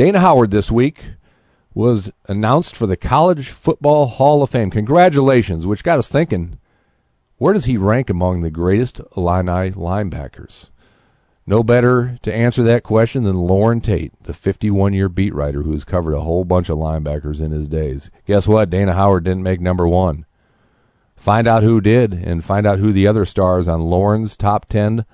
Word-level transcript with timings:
Dana 0.00 0.20
Howard 0.20 0.50
this 0.50 0.70
week 0.70 1.10
was 1.74 2.10
announced 2.26 2.74
for 2.74 2.86
the 2.86 2.96
College 2.96 3.50
Football 3.50 4.06
Hall 4.06 4.42
of 4.42 4.48
Fame. 4.48 4.70
Congratulations, 4.70 5.66
which 5.66 5.84
got 5.84 5.98
us 5.98 6.08
thinking 6.08 6.58
where 7.36 7.52
does 7.52 7.66
he 7.66 7.76
rank 7.76 8.08
among 8.08 8.40
the 8.40 8.50
greatest 8.50 9.02
Illini 9.14 9.72
linebackers? 9.72 10.70
No 11.46 11.62
better 11.62 12.16
to 12.22 12.34
answer 12.34 12.62
that 12.62 12.82
question 12.82 13.24
than 13.24 13.36
Loren 13.36 13.82
Tate, 13.82 14.14
the 14.22 14.32
51 14.32 14.94
year 14.94 15.10
beat 15.10 15.34
writer 15.34 15.64
who 15.64 15.72
has 15.72 15.84
covered 15.84 16.14
a 16.14 16.22
whole 16.22 16.46
bunch 16.46 16.70
of 16.70 16.78
linebackers 16.78 17.38
in 17.38 17.50
his 17.50 17.68
days. 17.68 18.10
Guess 18.26 18.48
what? 18.48 18.70
Dana 18.70 18.94
Howard 18.94 19.24
didn't 19.24 19.42
make 19.42 19.60
number 19.60 19.86
one. 19.86 20.24
Find 21.14 21.46
out 21.46 21.62
who 21.62 21.82
did 21.82 22.14
and 22.14 22.42
find 22.42 22.66
out 22.66 22.78
who 22.78 22.90
the 22.90 23.06
other 23.06 23.26
stars 23.26 23.68
on 23.68 23.82
Loren's 23.82 24.34
top 24.34 24.64
10 24.64 25.04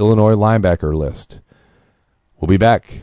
Illinois 0.00 0.34
linebacker 0.34 0.92
list. 0.92 1.38
We'll 2.40 2.48
be 2.48 2.56
back 2.56 3.02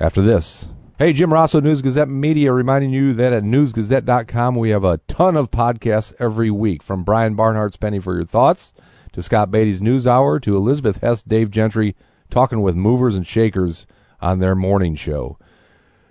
after 0.00 0.22
this. 0.22 0.70
Hey, 0.98 1.12
Jim 1.12 1.30
Rossow, 1.30 1.62
News 1.62 1.82
Gazette 1.82 2.08
Media, 2.08 2.52
reminding 2.52 2.90
you 2.90 3.14
that 3.14 3.32
at 3.32 3.42
newsgazette.com 3.42 4.54
we 4.56 4.70
have 4.70 4.84
a 4.84 4.98
ton 5.08 5.36
of 5.36 5.50
podcasts 5.50 6.12
every 6.18 6.50
week, 6.50 6.82
from 6.82 7.04
Brian 7.04 7.36
Barnhart's 7.36 7.76
Penny 7.76 7.98
for 7.98 8.16
Your 8.16 8.26
Thoughts 8.26 8.74
to 9.12 9.22
Scott 9.22 9.50
Beatty's 9.50 9.80
News 9.80 10.06
Hour 10.06 10.38
to 10.40 10.56
Elizabeth 10.56 11.00
Hess, 11.00 11.22
Dave 11.22 11.50
Gentry 11.50 11.96
talking 12.28 12.62
with 12.62 12.76
movers 12.76 13.14
and 13.14 13.26
shakers 13.26 13.86
on 14.20 14.38
their 14.38 14.54
morning 14.54 14.94
show. 14.94 15.38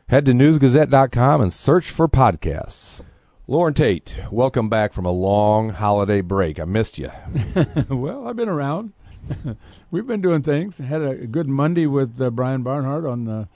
Head 0.07 0.25
to 0.25 0.31
newsgazette.com 0.31 1.41
and 1.41 1.53
search 1.53 1.91
for 1.91 2.07
podcasts. 2.07 3.03
Loren 3.47 3.73
Tate, 3.73 4.19
welcome 4.31 4.69
back 4.69 4.93
from 4.93 5.05
a 5.05 5.11
long 5.11 5.69
holiday 5.69 6.21
break. 6.21 6.59
I 6.59 6.65
missed 6.65 6.97
you. 6.97 7.11
well, 7.89 8.27
I've 8.27 8.35
been 8.35 8.49
around. 8.49 8.93
We've 9.91 10.05
been 10.05 10.21
doing 10.21 10.41
things. 10.41 10.77
Had 10.79 11.01
a 11.01 11.15
good 11.27 11.47
Monday 11.47 11.85
with 11.85 12.19
uh, 12.19 12.29
Brian 12.31 12.63
Barnhart 12.63 13.05
on 13.05 13.25
the 13.25 13.47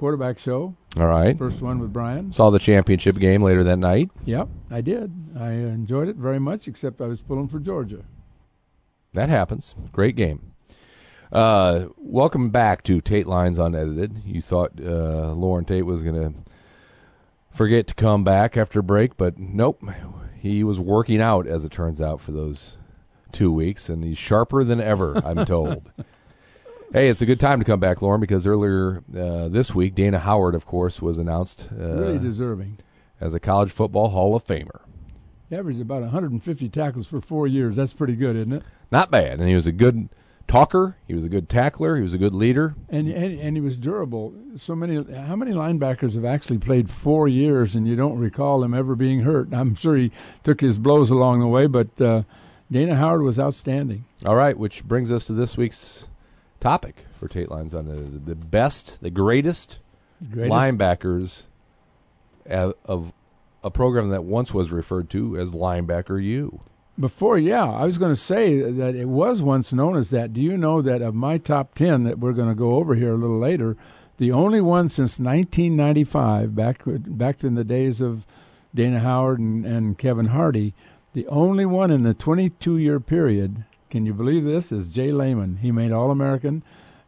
quarterback 0.00 0.38
show. 0.38 0.74
All 0.98 1.06
right. 1.06 1.36
First 1.36 1.60
one 1.60 1.78
with 1.78 1.92
Brian. 1.92 2.32
Saw 2.32 2.48
the 2.48 2.58
championship 2.58 3.18
game 3.18 3.42
later 3.42 3.62
that 3.64 3.76
night. 3.76 4.10
Yep, 4.24 4.48
I 4.70 4.80
did. 4.80 5.12
I 5.38 5.50
enjoyed 5.50 6.08
it 6.08 6.16
very 6.16 6.40
much, 6.40 6.66
except 6.66 7.02
I 7.02 7.06
was 7.06 7.20
pulling 7.20 7.48
for 7.48 7.58
Georgia. 7.58 8.04
That 9.12 9.28
happens. 9.28 9.74
Great 9.92 10.16
game. 10.16 10.52
Uh, 11.30 11.88
welcome 11.98 12.48
back 12.48 12.82
to 12.84 13.02
Tate 13.02 13.26
Lines 13.26 13.58
Unedited. 13.58 14.22
You 14.24 14.40
thought 14.40 14.72
uh, 14.82 15.32
Loren 15.34 15.66
Tate 15.66 15.84
was 15.84 16.02
going 16.02 16.16
to 16.16 16.32
forget 17.50 17.86
to 17.88 17.94
come 17.94 18.24
back 18.24 18.56
after 18.56 18.80
break, 18.80 19.18
but 19.18 19.38
nope. 19.38 19.84
He 20.38 20.64
was 20.64 20.80
working 20.80 21.20
out, 21.20 21.46
as 21.46 21.62
it 21.66 21.72
turns 21.72 22.00
out, 22.00 22.22
for 22.22 22.32
those 22.32 22.78
two 23.32 23.52
weeks, 23.52 23.90
and 23.90 24.02
he's 24.02 24.16
sharper 24.16 24.64
than 24.64 24.80
ever, 24.80 25.20
I'm 25.22 25.44
told. 25.44 25.92
Hey, 26.92 27.08
it's 27.08 27.22
a 27.22 27.26
good 27.26 27.38
time 27.38 27.60
to 27.60 27.64
come 27.64 27.78
back, 27.78 28.02
Loren, 28.02 28.20
because 28.20 28.48
earlier 28.48 29.04
uh, 29.16 29.46
this 29.46 29.72
week, 29.72 29.94
Dana 29.94 30.18
Howard, 30.18 30.56
of 30.56 30.66
course, 30.66 31.00
was 31.00 31.18
announced 31.18 31.68
uh, 31.70 31.84
really 31.84 32.18
deserving 32.18 32.78
as 33.20 33.32
a 33.32 33.38
college 33.38 33.70
football 33.70 34.08
Hall 34.08 34.34
of 34.34 34.44
Famer. 34.44 34.80
He 35.48 35.54
averaged 35.54 35.80
about 35.80 36.02
150 36.02 36.68
tackles 36.68 37.06
for 37.06 37.20
four 37.20 37.46
years. 37.46 37.76
That's 37.76 37.92
pretty 37.92 38.16
good, 38.16 38.34
isn't 38.34 38.52
it? 38.52 38.64
Not 38.90 39.08
bad. 39.08 39.38
And 39.38 39.48
he 39.48 39.54
was 39.54 39.68
a 39.68 39.72
good 39.72 40.08
talker. 40.48 40.96
He 41.06 41.14
was 41.14 41.22
a 41.22 41.28
good 41.28 41.48
tackler. 41.48 41.96
He 41.96 42.02
was 42.02 42.12
a 42.12 42.18
good 42.18 42.34
leader. 42.34 42.74
And, 42.88 43.06
and 43.06 43.38
and 43.38 43.56
he 43.56 43.60
was 43.60 43.76
durable. 43.76 44.34
So 44.56 44.74
many. 44.74 44.96
How 45.14 45.36
many 45.36 45.52
linebackers 45.52 46.14
have 46.14 46.24
actually 46.24 46.58
played 46.58 46.90
four 46.90 47.28
years 47.28 47.76
and 47.76 47.86
you 47.86 47.94
don't 47.94 48.18
recall 48.18 48.64
him 48.64 48.74
ever 48.74 48.96
being 48.96 49.20
hurt? 49.20 49.48
I'm 49.54 49.76
sure 49.76 49.94
he 49.94 50.10
took 50.42 50.60
his 50.60 50.76
blows 50.76 51.08
along 51.10 51.38
the 51.38 51.46
way, 51.46 51.68
but 51.68 52.00
uh, 52.00 52.24
Dana 52.68 52.96
Howard 52.96 53.22
was 53.22 53.38
outstanding. 53.38 54.06
All 54.26 54.34
right, 54.34 54.58
which 54.58 54.84
brings 54.84 55.12
us 55.12 55.24
to 55.26 55.32
this 55.32 55.56
week's 55.56 56.08
topic 56.60 57.06
for 57.12 57.28
Tate 57.28 57.50
Lines 57.50 57.74
on 57.74 58.22
the 58.24 58.34
best, 58.34 59.00
the 59.00 59.10
greatest, 59.10 59.78
greatest? 60.30 60.52
linebackers 60.52 61.42
of 62.46 63.12
a 63.62 63.70
program 63.70 64.10
that 64.10 64.24
once 64.24 64.54
was 64.54 64.70
referred 64.70 65.10
to 65.10 65.36
as 65.36 65.50
Linebacker 65.50 66.22
U. 66.22 66.60
Before, 66.98 67.38
yeah, 67.38 67.70
I 67.70 67.84
was 67.84 67.98
going 67.98 68.12
to 68.12 68.16
say 68.16 68.60
that 68.60 68.94
it 68.94 69.08
was 69.08 69.40
once 69.40 69.72
known 69.72 69.96
as 69.96 70.10
that. 70.10 70.32
Do 70.32 70.40
you 70.40 70.56
know 70.56 70.82
that 70.82 71.00
of 71.00 71.14
my 71.14 71.38
top 71.38 71.74
10 71.74 72.04
that 72.04 72.18
we're 72.18 72.32
going 72.32 72.48
to 72.48 72.54
go 72.54 72.74
over 72.74 72.94
here 72.94 73.12
a 73.12 73.16
little 73.16 73.38
later, 73.38 73.76
the 74.18 74.32
only 74.32 74.60
one 74.60 74.88
since 74.88 75.18
1995, 75.18 76.54
back 76.54 76.82
back 76.84 77.42
in 77.42 77.54
the 77.54 77.64
days 77.64 78.02
of 78.02 78.26
Dana 78.74 79.00
Howard 79.00 79.38
and, 79.38 79.64
and 79.64 79.96
Kevin 79.96 80.26
Hardy, 80.26 80.74
the 81.14 81.26
only 81.28 81.64
one 81.64 81.90
in 81.90 82.02
the 82.02 82.12
22 82.12 82.76
year 82.76 83.00
period, 83.00 83.64
can 83.90 84.06
you 84.06 84.14
believe 84.14 84.44
this, 84.44 84.72
is 84.72 84.88
J 84.88 85.12
Leman. 85.12 85.56
He 85.56 85.72
made 85.72 85.92
All 85.92 86.10
American 86.10 86.62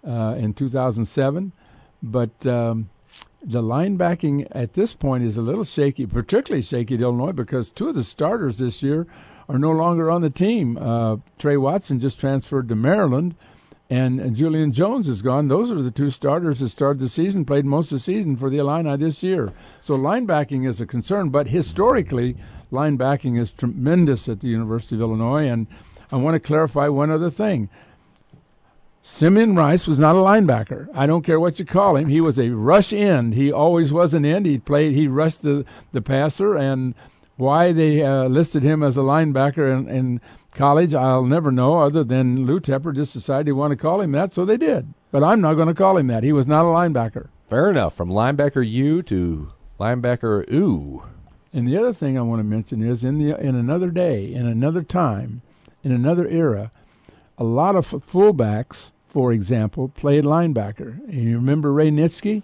uh, 0.06 0.34
in 0.37 0.53
2007, 0.53 1.53
but 2.03 2.47
um, 2.47 2.91
the 3.43 3.62
linebacking 3.62 4.47
at 4.50 4.75
this 4.75 4.93
point 4.93 5.25
is 5.25 5.37
a 5.37 5.43
little 5.43 5.65
shaky, 5.65 6.06
particularly 6.06 6.62
shaky 6.62 6.94
at 6.94 7.00
Illinois 7.00 7.32
because 7.32 7.70
two 7.70 7.88
of 7.88 7.94
the 7.94 8.04
starters 8.04 8.59
this 8.59 8.82
year 8.82 9.06
are 9.48 9.59
no 9.59 9.70
longer 9.70 10.10
on 10.10 10.22
the 10.22 10.31
team. 10.31 10.76
Uh, 10.76 11.16
Trey 11.38 11.56
Watson 11.56 12.00
just 12.00 12.19
transferred 12.19 12.69
to 12.69 12.75
Maryland, 12.75 13.34
and 13.91 14.34
Julian 14.34 14.72
Jones 14.72 15.06
is 15.06 15.20
gone. 15.20 15.49
Those 15.49 15.70
are 15.70 15.82
the 15.82 15.91
two 15.91 16.09
starters 16.09 16.60
that 16.60 16.70
started 16.70 17.00
the 17.00 17.09
season, 17.09 17.44
played 17.44 17.66
most 17.66 17.93
of 17.93 17.97
the 17.97 18.00
season 18.00 18.37
for 18.37 18.49
the 18.49 18.59
Illini 18.59 18.97
this 18.97 19.22
year. 19.22 19.53
So 19.82 19.99
linebacking 19.99 20.66
is 20.66 20.81
a 20.81 20.87
concern, 20.87 21.28
but 21.28 21.49
historically, 21.49 22.37
linebacking 22.72 23.38
is 23.38 23.53
tremendous 23.53 24.28
at 24.28 24.41
the 24.41 24.49
University 24.49 24.94
of 24.94 25.03
Illinois. 25.03 25.47
And 25.47 25.66
I 26.12 26.17
want 26.17 26.34
to 26.34 26.41
clarify 26.41 26.89
one 26.89 27.11
other 27.11 27.31
thing. 27.31 27.71
Simeon 29.00 29.56
Rice 29.56 29.89
was 29.89 29.99
not 29.99 30.15
a 30.15 30.19
linebacker. 30.19 30.89
I 30.95 31.06
don't 31.06 31.25
care 31.25 31.41
what 31.41 31.59
you 31.59 31.65
call 31.65 31.97
him. 31.97 32.09
He 32.09 32.21
was 32.21 32.39
a 32.39 32.50
rush 32.50 32.93
end. 32.93 33.34
He 33.34 33.50
always 33.50 33.93
was 33.93 34.15
an 34.15 34.25
end. 34.25 34.47
He 34.47 34.59
played. 34.59 34.95
He 34.95 35.09
rushed 35.09 35.43
the 35.43 35.65
the 35.91 36.00
passer, 36.00 36.56
and 36.56 36.95
why 37.37 37.73
they 37.73 38.05
uh, 38.05 38.28
listed 38.28 38.62
him 38.62 38.83
as 38.83 38.97
a 38.97 39.00
linebacker 39.00 39.73
in, 39.73 39.89
in, 39.89 40.21
college, 40.55 40.95
I'll 40.95 41.25
never 41.25 41.50
know. 41.50 41.81
Other 41.81 42.05
than 42.05 42.47
Lou 42.47 42.61
Tepper 42.61 42.94
just 42.94 43.15
decided 43.15 43.47
he 43.47 43.53
wanted 43.53 43.79
to 43.79 43.83
call 43.83 44.00
him 44.00 44.12
that, 44.12 44.34
so 44.34 44.44
they 44.44 44.56
did. 44.56 44.93
But 45.11 45.25
I'm 45.25 45.41
not 45.41 45.55
going 45.55 45.69
to 45.69 45.75
call 45.75 45.97
him 45.97 46.06
that. 46.09 46.25
He 46.25 46.33
was 46.33 46.47
not 46.47 46.65
a 46.65 46.69
linebacker. 46.69 47.29
Fair 47.49 47.71
enough. 47.71 47.94
From 47.94 48.11
linebacker 48.11 48.69
U 48.69 49.03
to 49.03 49.50
linebacker 49.81 50.50
ooh. 50.53 51.05
And 51.53 51.69
the 51.69 51.77
other 51.77 51.93
thing 51.93 52.17
I 52.17 52.23
want 52.23 52.41
to 52.41 52.44
mention 52.44 52.83
is 52.83 53.05
in 53.05 53.19
the 53.19 53.39
in 53.39 53.55
another 53.55 53.91
day, 53.91 54.33
in 54.33 54.47
another 54.47 54.83
time, 54.83 55.43
in 55.82 55.93
another 55.93 56.26
era, 56.28 56.70
a 57.38 57.44
lot 57.44 57.76
of 57.76 57.88
fullbacks, 57.88 58.93
for 59.06 59.32
example, 59.32 59.88
played 59.88 60.25
linebacker. 60.25 60.98
And 61.09 61.15
you 61.15 61.37
remember 61.37 61.72
Ray 61.72 61.91
Nitschke? 61.91 62.43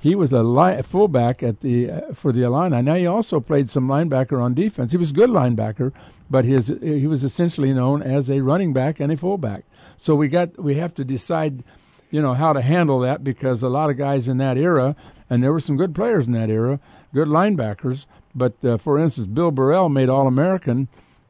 He 0.00 0.14
was 0.14 0.32
a 0.32 0.42
li- 0.42 0.82
fullback 0.82 1.42
at 1.42 1.60
the 1.62 1.90
uh, 1.90 2.00
for 2.14 2.30
the 2.30 2.42
Illini. 2.42 2.80
Now 2.82 2.94
he 2.94 3.06
also 3.06 3.40
played 3.40 3.70
some 3.70 3.88
linebacker 3.88 4.40
on 4.40 4.54
defense. 4.54 4.92
He 4.92 4.98
was 4.98 5.10
a 5.10 5.14
good 5.14 5.30
linebacker, 5.30 5.92
but 6.30 6.44
his 6.44 6.68
he 6.68 7.06
was 7.06 7.24
essentially 7.24 7.72
known 7.72 8.02
as 8.02 8.30
a 8.30 8.40
running 8.40 8.72
back 8.72 9.00
and 9.00 9.10
a 9.10 9.16
fullback. 9.16 9.64
So 9.98 10.14
we 10.14 10.28
got 10.28 10.62
we 10.62 10.76
have 10.76 10.94
to 10.94 11.04
decide, 11.04 11.64
you 12.10 12.22
know, 12.22 12.34
how 12.34 12.52
to 12.52 12.60
handle 12.60 13.00
that 13.00 13.24
because 13.24 13.62
a 13.62 13.68
lot 13.68 13.90
of 13.90 13.96
guys 13.96 14.28
in 14.28 14.38
that 14.38 14.56
era, 14.56 14.94
and 15.28 15.42
there 15.42 15.52
were 15.52 15.60
some 15.60 15.76
good 15.76 15.94
players 15.94 16.26
in 16.26 16.34
that 16.34 16.50
era, 16.50 16.78
good 17.12 17.28
linebackers. 17.28 18.04
But 18.34 18.62
uh, 18.64 18.76
for 18.76 18.98
instance, 18.98 19.26
Bill 19.26 19.50
Burrell 19.50 19.88
made 19.88 20.08
All 20.08 20.28
American 20.28 20.88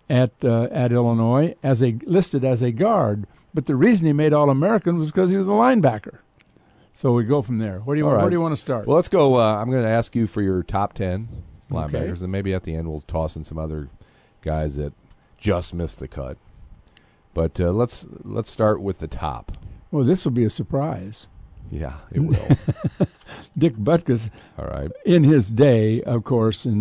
at 0.09 0.33
uh, 0.45 0.69
at 0.71 0.93
Illinois 0.93 1.55
as 1.63 1.83
a 1.83 1.99
listed 2.05 2.45
as 2.45 2.63
a 2.63 2.73
guard. 2.73 3.27
But 3.55 3.67
the 3.67 3.77
reason 3.77 4.07
he 4.07 4.13
made 4.13 4.33
All 4.33 4.51
American 4.51 4.99
was 4.99 5.11
because 5.11 5.31
he 5.31 5.37
was 5.37 5.47
a 5.47 5.51
linebacker. 5.51 6.19
So 6.93 7.13
we 7.13 7.25
go 7.25 7.43
from 7.43 7.59
there. 7.59 7.81
Where 7.81 7.95
do 7.95 7.99
you 8.01 8.09
right. 8.09 8.21
where 8.21 8.31
do 8.31 8.37
you 8.37 8.41
want 8.41 8.55
to 8.55 8.61
start? 8.61 8.87
Well, 8.87 8.97
let's 8.97 9.09
go. 9.09 9.39
Uh, 9.39 9.57
I'm 9.57 9.71
going 9.71 9.83
to 9.83 9.89
ask 9.89 10.15
you 10.17 10.27
for 10.27 10.43
your 10.43 10.63
top 10.63 10.95
ten 10.95 11.29
linebackers, 11.71 12.13
okay. 12.13 12.23
and 12.25 12.33
maybe 12.33 12.55
at 12.55 12.63
the 12.63 12.75
end 12.75 12.89
we'll 12.89 13.03
toss 13.03 13.37
in 13.37 13.45
some 13.45 13.59
other 13.59 13.89
guys 14.43 14.77
that 14.77 14.93
just 15.39 15.75
missed 15.75 15.99
the 15.99 16.09
cut. 16.09 16.39
But 17.35 17.61
uh, 17.61 17.73
let's 17.73 18.07
let's 18.23 18.51
start 18.51 18.81
with 18.81 18.99
the 18.99 19.09
top. 19.09 19.53
Well, 19.91 20.05
this 20.05 20.25
will 20.25 20.33
be 20.33 20.45
a 20.45 20.51
surprise. 20.51 21.29
Yeah, 21.71 21.97
it 22.13 22.21
will. 22.21 22.37
Dick 23.59 23.77
Butkus. 23.77 24.31
All 24.59 24.67
right. 24.67 24.91
In 25.05 25.25
his 25.25 25.51
day, 25.51 26.03
of 26.03 26.25
course, 26.25 26.65
in 26.65 26.79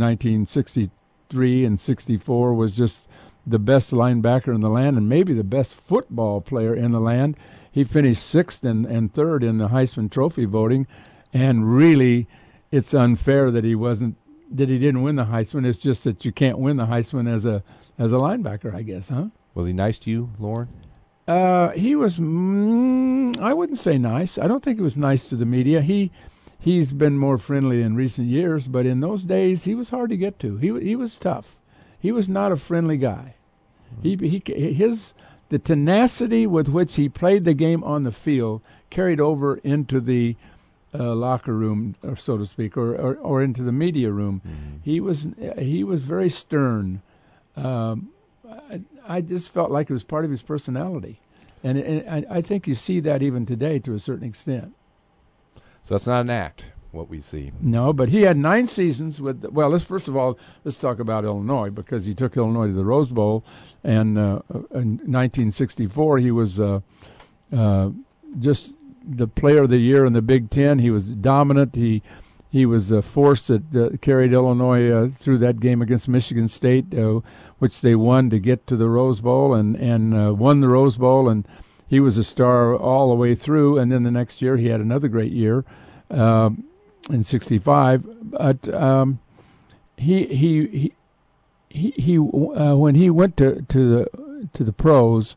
1963 1.33 1.65
and 1.65 1.79
64, 1.79 2.53
was 2.53 2.75
just 2.75 3.07
the 3.45 3.59
best 3.59 3.91
linebacker 3.91 4.53
in 4.53 4.61
the 4.61 4.69
land 4.69 4.97
and 4.97 5.07
maybe 5.07 5.33
the 5.33 5.43
best 5.43 5.73
football 5.73 6.41
player 6.41 6.73
in 6.73 6.91
the 6.91 6.99
land. 6.99 7.37
He 7.71 7.83
finished 7.83 8.25
sixth 8.25 8.63
and, 8.63 8.85
and 8.85 9.13
third 9.13 9.43
in 9.43 9.57
the 9.57 9.69
Heisman 9.69 10.09
Trophy 10.09 10.45
voting, 10.45 10.87
and 11.33 11.75
really, 11.75 12.27
it's 12.71 12.93
unfair 12.93 13.51
that 13.51 13.63
he 13.63 13.75
wasn't 13.75 14.15
that 14.51 14.69
he 14.69 14.77
didn't 14.77 15.01
win 15.01 15.15
the 15.15 15.25
Heisman. 15.25 15.65
It's 15.65 15.79
just 15.79 16.03
that 16.05 16.23
you 16.23 16.31
can't 16.31 16.57
win 16.57 16.77
the 16.77 16.85
Heisman 16.85 17.31
as 17.31 17.45
a 17.45 17.63
as 17.99 18.11
a 18.11 18.15
linebacker, 18.15 18.73
I 18.73 18.81
guess, 18.81 19.09
huh? 19.09 19.27
Was 19.53 19.67
he 19.67 19.73
nice 19.73 19.99
to 19.99 20.09
you, 20.09 20.31
Loren? 20.39 20.69
Uh, 21.27 21.71
he 21.71 21.95
was. 21.95 22.17
Mm, 22.17 23.39
I 23.39 23.53
wouldn't 23.53 23.79
say 23.79 23.97
nice. 23.97 24.37
I 24.37 24.47
don't 24.47 24.63
think 24.63 24.77
he 24.77 24.83
was 24.83 24.95
nice 24.95 25.27
to 25.29 25.35
the 25.35 25.45
media. 25.45 25.81
He 25.81 26.11
he's 26.65 26.93
been 26.93 27.15
more 27.17 27.37
friendly 27.37 27.83
in 27.83 27.95
recent 27.95 28.27
years, 28.27 28.67
but 28.67 28.87
in 28.87 28.99
those 28.99 29.23
days 29.23 29.65
he 29.65 29.75
was 29.75 29.91
hard 29.91 30.09
to 30.09 30.17
get 30.17 30.39
to. 30.39 30.57
He 30.57 30.67
he 30.81 30.95
was 30.95 31.17
tough. 31.17 31.55
He 31.99 32.11
was 32.11 32.27
not 32.27 32.51
a 32.51 32.57
friendly 32.57 32.97
guy. 32.97 33.35
He 34.01 34.15
he 34.15 34.41
his 34.73 35.13
the 35.49 35.59
tenacity 35.59 36.47
with 36.47 36.67
which 36.67 36.95
he 36.95 37.07
played 37.07 37.45
the 37.45 37.53
game 37.53 37.83
on 37.83 38.03
the 38.03 38.11
field 38.11 38.61
carried 38.89 39.21
over 39.21 39.57
into 39.57 40.01
the 40.01 40.35
uh, 40.97 41.13
locker 41.13 41.53
room, 41.53 41.95
or 42.03 42.15
so 42.15 42.37
to 42.37 42.45
speak, 42.45 42.75
or, 42.75 42.95
or, 42.95 43.15
or 43.17 43.43
into 43.43 43.61
the 43.61 43.71
media 43.71 44.11
room. 44.11 44.41
Mm-hmm. 44.41 44.77
He 44.81 44.99
was 44.99 45.27
he 45.59 45.83
was 45.83 46.01
very 46.01 46.29
stern. 46.29 47.01
Um, 47.55 48.09
I, 48.71 48.81
I 49.07 49.21
just 49.21 49.53
felt 49.53 49.69
like 49.69 49.89
it 49.89 49.93
was 49.93 50.03
part 50.03 50.25
of 50.25 50.31
his 50.31 50.41
personality, 50.41 51.19
and, 51.63 51.77
and 51.77 52.27
I, 52.27 52.37
I 52.37 52.41
think 52.41 52.67
you 52.67 52.73
see 52.73 52.99
that 53.01 53.21
even 53.21 53.45
today 53.45 53.77
to 53.79 53.93
a 53.93 53.99
certain 53.99 54.27
extent. 54.27 54.73
So 55.85 55.93
that's 55.93 56.07
not 56.07 56.21
an 56.21 56.31
act. 56.31 56.65
What 56.89 57.09
we 57.09 57.21
see. 57.21 57.51
No, 57.61 57.93
but 57.93 58.09
he 58.09 58.23
had 58.23 58.37
nine 58.37 58.67
seasons 58.67 59.21
with. 59.21 59.43
Well, 59.51 59.69
let's 59.69 59.83
first 59.83 60.07
of 60.07 60.15
all 60.15 60.39
let's 60.63 60.77
talk 60.77 60.97
about 60.97 61.25
Illinois 61.25 61.69
because 61.69 62.05
he 62.05 62.15
took 62.15 62.35
Illinois 62.35 62.67
to 62.67 62.73
the 62.73 62.85
Rose 62.85 63.11
Bowl, 63.11 63.45
and 63.83 64.17
uh, 64.17 64.39
in 64.71 64.97
1964 65.03 66.17
he 66.19 66.31
was 66.31 66.59
uh, 66.59 66.79
uh, 67.55 67.89
just 68.39 68.73
the 69.05 69.27
player 69.27 69.63
of 69.63 69.69
the 69.69 69.77
year 69.77 70.05
in 70.05 70.13
the 70.13 70.23
Big 70.23 70.49
Ten. 70.49 70.79
He 70.79 70.89
was 70.89 71.09
dominant. 71.09 71.75
He 71.75 72.01
he 72.49 72.65
was 72.65 72.89
a 72.89 73.03
force 73.03 73.45
that 73.47 73.75
uh, 73.75 73.97
carried 73.97 74.33
Illinois 74.33 74.89
uh, 74.89 75.09
through 75.09 75.37
that 75.39 75.59
game 75.59 75.83
against 75.83 76.07
Michigan 76.07 76.47
State, 76.47 76.97
uh, 76.97 77.19
which 77.59 77.81
they 77.81 77.93
won 77.93 78.31
to 78.31 78.39
get 78.39 78.65
to 78.67 78.75
the 78.75 78.89
Rose 78.89 79.21
Bowl 79.21 79.53
and 79.53 79.75
and 79.75 80.15
uh, 80.15 80.33
won 80.33 80.61
the 80.61 80.69
Rose 80.69 80.97
Bowl. 80.97 81.29
And 81.29 81.47
he 81.87 81.99
was 81.99 82.17
a 82.17 82.23
star 82.23 82.75
all 82.75 83.09
the 83.09 83.15
way 83.15 83.35
through. 83.35 83.77
And 83.77 83.91
then 83.91 84.03
the 84.03 84.11
next 84.11 84.41
year 84.41 84.57
he 84.57 84.67
had 84.67 84.81
another 84.81 85.07
great 85.07 85.31
year 85.31 85.65
uh, 86.09 86.51
in 87.09 87.23
'65. 87.23 88.31
But 88.31 88.73
um, 88.73 89.19
he 89.97 90.25
he 90.25 90.93
he 91.69 91.93
he, 91.97 92.17
uh, 92.17 92.75
when 92.75 92.95
he 92.95 93.09
went 93.09 93.37
to 93.37 93.61
to 93.61 93.89
the 93.89 94.47
to 94.53 94.63
the 94.63 94.73
pros, 94.73 95.35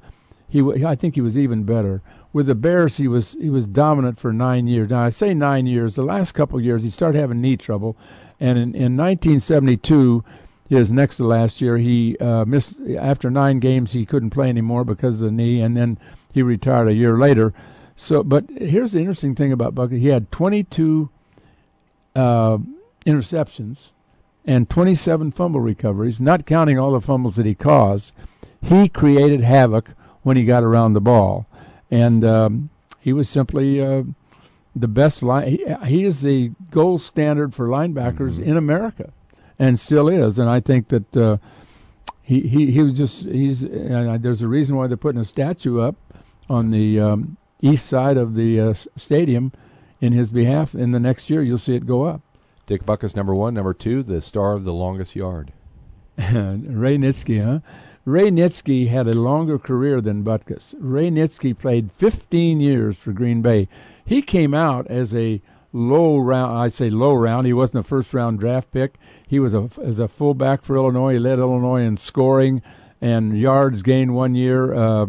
he 0.49 0.63
I 0.85 0.95
think 0.95 1.15
he 1.15 1.21
was 1.21 1.37
even 1.37 1.65
better 1.65 2.03
with 2.33 2.47
the 2.47 2.55
Bears, 2.55 2.99
he 2.99 3.09
was 3.09 3.37
he 3.41 3.51
was 3.51 3.67
dominant 3.67 4.19
for 4.19 4.33
nine 4.33 4.67
years. 4.67 4.91
Now 4.91 5.03
I 5.03 5.11
say 5.11 5.35
nine 5.35 5.67
years. 5.67 5.95
The 5.95 6.03
last 6.03 6.33
couple 6.33 6.61
years, 6.61 6.83
he 6.83 6.91
started 6.91 7.19
having 7.19 7.41
knee 7.41 7.57
trouble, 7.57 7.97
and 8.39 8.59
in, 8.59 8.75
in 8.75 8.97
1972, 8.97 10.25
his 10.69 10.91
next 10.91 11.17
to 11.17 11.25
last 11.25 11.61
year, 11.61 11.79
he 11.79 12.17
uh, 12.19 12.45
missed 12.45 12.77
after 12.99 13.31
nine 13.31 13.59
games. 13.59 13.93
He 13.93 14.05
couldn't 14.05 14.31
play 14.31 14.49
anymore 14.49 14.85
because 14.85 15.21
of 15.21 15.27
the 15.27 15.33
knee, 15.33 15.61
and 15.61 15.77
then 15.77 15.99
he 16.33 16.43
retired 16.43 16.89
a 16.89 16.95
year 16.95 17.19
later. 17.19 17.53
So, 17.97 18.23
but 18.23 18.45
here's 18.51 18.93
the 18.93 19.01
interesting 19.01 19.35
thing 19.35 19.53
about 19.53 19.75
Butkus: 19.75 19.99
he 19.99 20.09
had 20.09 20.31
22 20.31 21.11
uh, 22.15 22.59
interceptions 23.07 23.91
and 24.45 24.71
27 24.71 25.33
fumble 25.33 25.61
recoveries, 25.61 26.21
not 26.21 26.47
counting 26.47 26.79
all 26.79 26.93
the 26.93 27.01
fumbles 27.01 27.37
that 27.37 27.47
he 27.47 27.55
caused. 27.55 28.13
He 28.63 28.89
created 28.89 29.41
havoc 29.41 29.91
when 30.23 30.37
he 30.37 30.45
got 30.45 30.65
around 30.65 30.93
the 30.93 31.01
ball 31.01 31.47
and 31.91 32.25
um, 32.25 32.71
he 33.01 33.13
was 33.13 33.29
simply 33.29 33.81
uh, 33.81 34.05
the 34.75 34.89
best 34.89 35.23
line. 35.23 35.49
He, 35.49 35.65
he, 35.87 36.05
is 36.05 36.23
the 36.23 36.53
gold 36.71 37.03
standard 37.03 37.55
for 37.55 37.69
linebackers 37.69 38.33
mm-hmm. 38.33 38.43
in 38.45 38.57
America, 38.57 39.13
and 39.59 39.79
still 39.79 40.09
is. 40.09 40.39
And 40.39 40.49
I 40.49 40.61
think 40.61 40.89
that 40.89 41.17
uh, 41.17 41.39
he, 42.23 42.41
he 42.43 42.71
he 42.71 42.83
was 42.83 42.93
just 42.93 43.25
he's. 43.25 43.61
there's 43.61 44.43
a 44.43 44.49
reason 44.49 44.77
why 44.77 44.87
they're 44.87 44.97
putting 44.97 45.21
a 45.21 45.25
statue 45.25 45.81
up 45.81 45.97
on 46.49 46.71
the 46.71 47.01
um, 47.01 47.37
east 47.61 47.87
side 47.87 48.17
of 48.17 48.35
the 48.35 48.61
uh, 48.61 48.75
stadium 48.97 49.53
in 50.01 50.13
his 50.13 50.31
behalf. 50.31 50.75
In 50.75 50.93
the 50.93 51.01
next 51.01 51.29
year, 51.31 51.43
you'll 51.43 51.59
see 51.59 51.75
it 51.75 51.87
go 51.87 52.05
up. 52.05 52.23
Dick 52.67 52.85
Butkus, 52.85 53.17
number 53.17 53.35
one. 53.35 53.55
Number 53.55 53.75
two, 53.75 54.03
the 54.03 54.21
star 54.21 54.53
of 54.53 54.65
the 54.65 54.73
longest 54.73 55.17
yard. 55.17 55.53
Ray 56.19 56.99
Nitschke, 56.99 57.45
huh? 57.45 57.61
Ray 58.05 58.31
Nitschke 58.31 58.89
had 58.89 59.07
a 59.07 59.13
longer 59.13 59.59
career 59.59 60.01
than 60.01 60.25
Butkus. 60.25 60.75
Ray 60.79 61.11
Nitschke 61.11 61.59
played 61.59 61.93
15 61.93 62.61
years 62.61 62.97
for 62.97 63.13
Green 63.13 63.43
Bay. 63.43 63.69
He 64.05 64.23
came 64.23 64.55
out 64.55 64.87
as 64.87 65.15
a 65.15 65.43
low 65.73 66.17
round. 66.17 66.57
I 66.57 66.69
say 66.69 66.91
low 66.91 67.15
round. 67.15 67.47
He 67.47 67.53
wasn't 67.53 67.81
a 67.81 67.89
first 67.89 68.15
round 68.15 68.41
draft 68.41 68.71
pick. 68.73 68.95
He 69.27 69.39
was 69.39 69.55
a 69.55 69.69
as 69.83 69.99
a 69.99 70.09
fullback 70.09 70.63
for 70.63 70.77
Illinois. 70.77 71.15
He 71.15 71.19
led 71.19 71.39
Illinois 71.39 71.83
in 71.83 71.97
scoring 71.97 72.63
and 73.01 73.39
yards 73.39 73.83
gained 73.83 74.15
one 74.15 74.35
year. 74.35 74.75
Uh, 74.75 75.07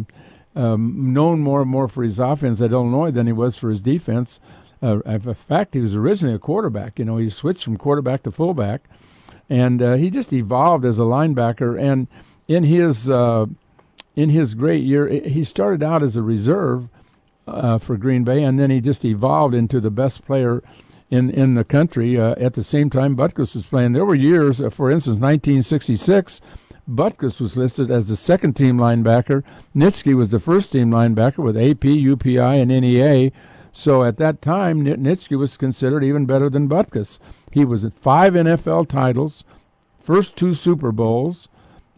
um, 0.55 1.13
known 1.13 1.39
more 1.39 1.61
and 1.61 1.69
more 1.69 1.87
for 1.87 2.03
his 2.03 2.19
offense 2.19 2.61
at 2.61 2.71
Illinois 2.71 3.11
than 3.11 3.27
he 3.27 3.33
was 3.33 3.57
for 3.57 3.69
his 3.69 3.81
defense. 3.81 4.39
Uh, 4.81 4.99
in 5.01 5.33
fact, 5.33 5.73
he 5.73 5.79
was 5.79 5.95
originally 5.95 6.35
a 6.35 6.39
quarterback. 6.39 6.99
You 6.99 7.05
know, 7.05 7.17
he 7.17 7.29
switched 7.29 7.63
from 7.63 7.77
quarterback 7.77 8.23
to 8.23 8.31
fullback, 8.31 8.83
and 9.49 9.81
uh, 9.81 9.95
he 9.95 10.09
just 10.09 10.31
evolved 10.31 10.85
as 10.85 10.97
a 10.97 11.03
linebacker. 11.03 11.79
And 11.79 12.07
in 12.47 12.63
his 12.63 13.09
uh, 13.09 13.47
in 14.15 14.29
his 14.29 14.53
great 14.53 14.83
year, 14.83 15.07
he 15.07 15.43
started 15.43 15.83
out 15.83 16.01
as 16.01 16.15
a 16.15 16.21
reserve 16.21 16.87
uh, 17.47 17.77
for 17.77 17.97
Green 17.97 18.23
Bay, 18.23 18.43
and 18.43 18.57
then 18.57 18.69
he 18.69 18.79
just 18.79 19.03
evolved 19.03 19.53
into 19.53 19.79
the 19.79 19.91
best 19.91 20.25
player 20.25 20.63
in 21.09 21.29
in 21.29 21.55
the 21.55 21.63
country. 21.65 22.19
Uh, 22.19 22.35
at 22.37 22.53
the 22.53 22.63
same 22.63 22.89
time, 22.89 23.15
Butkus 23.17 23.55
was 23.55 23.65
playing. 23.65 23.91
There 23.91 24.05
were 24.05 24.15
years, 24.15 24.61
uh, 24.61 24.69
for 24.69 24.89
instance, 24.89 25.19
1966. 25.19 26.41
Butkus 26.89 27.39
was 27.39 27.55
listed 27.55 27.91
as 27.91 28.07
the 28.07 28.17
second 28.17 28.53
team 28.53 28.77
linebacker. 28.77 29.43
Nitschke 29.75 30.15
was 30.15 30.31
the 30.31 30.39
first 30.39 30.71
team 30.71 30.89
linebacker 30.89 31.37
with 31.37 31.57
AP, 31.57 31.81
UPI, 31.81 32.61
and 32.61 32.69
NEA. 32.69 33.31
So 33.71 34.03
at 34.03 34.17
that 34.17 34.41
time, 34.41 34.83
Nitschke 34.83 35.37
was 35.37 35.57
considered 35.57 36.03
even 36.03 36.25
better 36.25 36.49
than 36.49 36.67
Butkus. 36.67 37.19
He 37.51 37.63
was 37.65 37.85
at 37.85 37.93
five 37.93 38.33
NFL 38.33 38.89
titles, 38.89 39.43
first 39.99 40.35
two 40.35 40.53
Super 40.53 40.91
Bowls, 40.91 41.47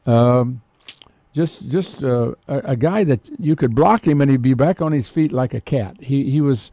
um, 0.05 0.61
just 1.33 1.69
just 1.69 2.03
uh, 2.03 2.33
a, 2.47 2.57
a, 2.59 2.75
guy 2.75 3.03
that 3.03 3.21
you 3.39 3.55
could 3.55 3.73
block 3.73 4.05
him 4.05 4.19
and 4.19 4.29
he'd 4.29 4.41
be 4.41 4.53
back 4.53 4.81
on 4.81 4.91
his 4.91 5.07
feet 5.07 5.31
like 5.31 5.53
a 5.53 5.61
cat. 5.61 5.95
He 6.01 6.29
he 6.29 6.41
was 6.41 6.71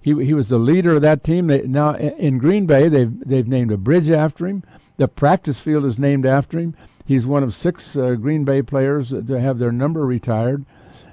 he 0.00 0.10
he 0.24 0.34
was 0.34 0.48
the 0.48 0.58
leader 0.58 0.94
of 0.94 1.02
that 1.02 1.22
team. 1.22 1.46
They, 1.46 1.62
now 1.62 1.94
in 1.94 2.38
Green 2.38 2.66
Bay 2.66 2.88
they've 2.88 3.12
they've 3.20 3.46
named 3.46 3.70
a 3.70 3.76
bridge 3.76 4.10
after 4.10 4.46
him. 4.46 4.64
The 4.96 5.08
practice 5.08 5.60
field 5.60 5.84
is 5.84 5.98
named 5.98 6.26
after 6.26 6.58
him. 6.58 6.74
He's 7.04 7.26
one 7.26 7.42
of 7.42 7.54
six 7.54 7.96
uh, 7.96 8.14
Green 8.14 8.44
Bay 8.44 8.62
players 8.62 9.10
to 9.10 9.40
have 9.40 9.58
their 9.58 9.72
number 9.72 10.06
retired, 10.06 10.64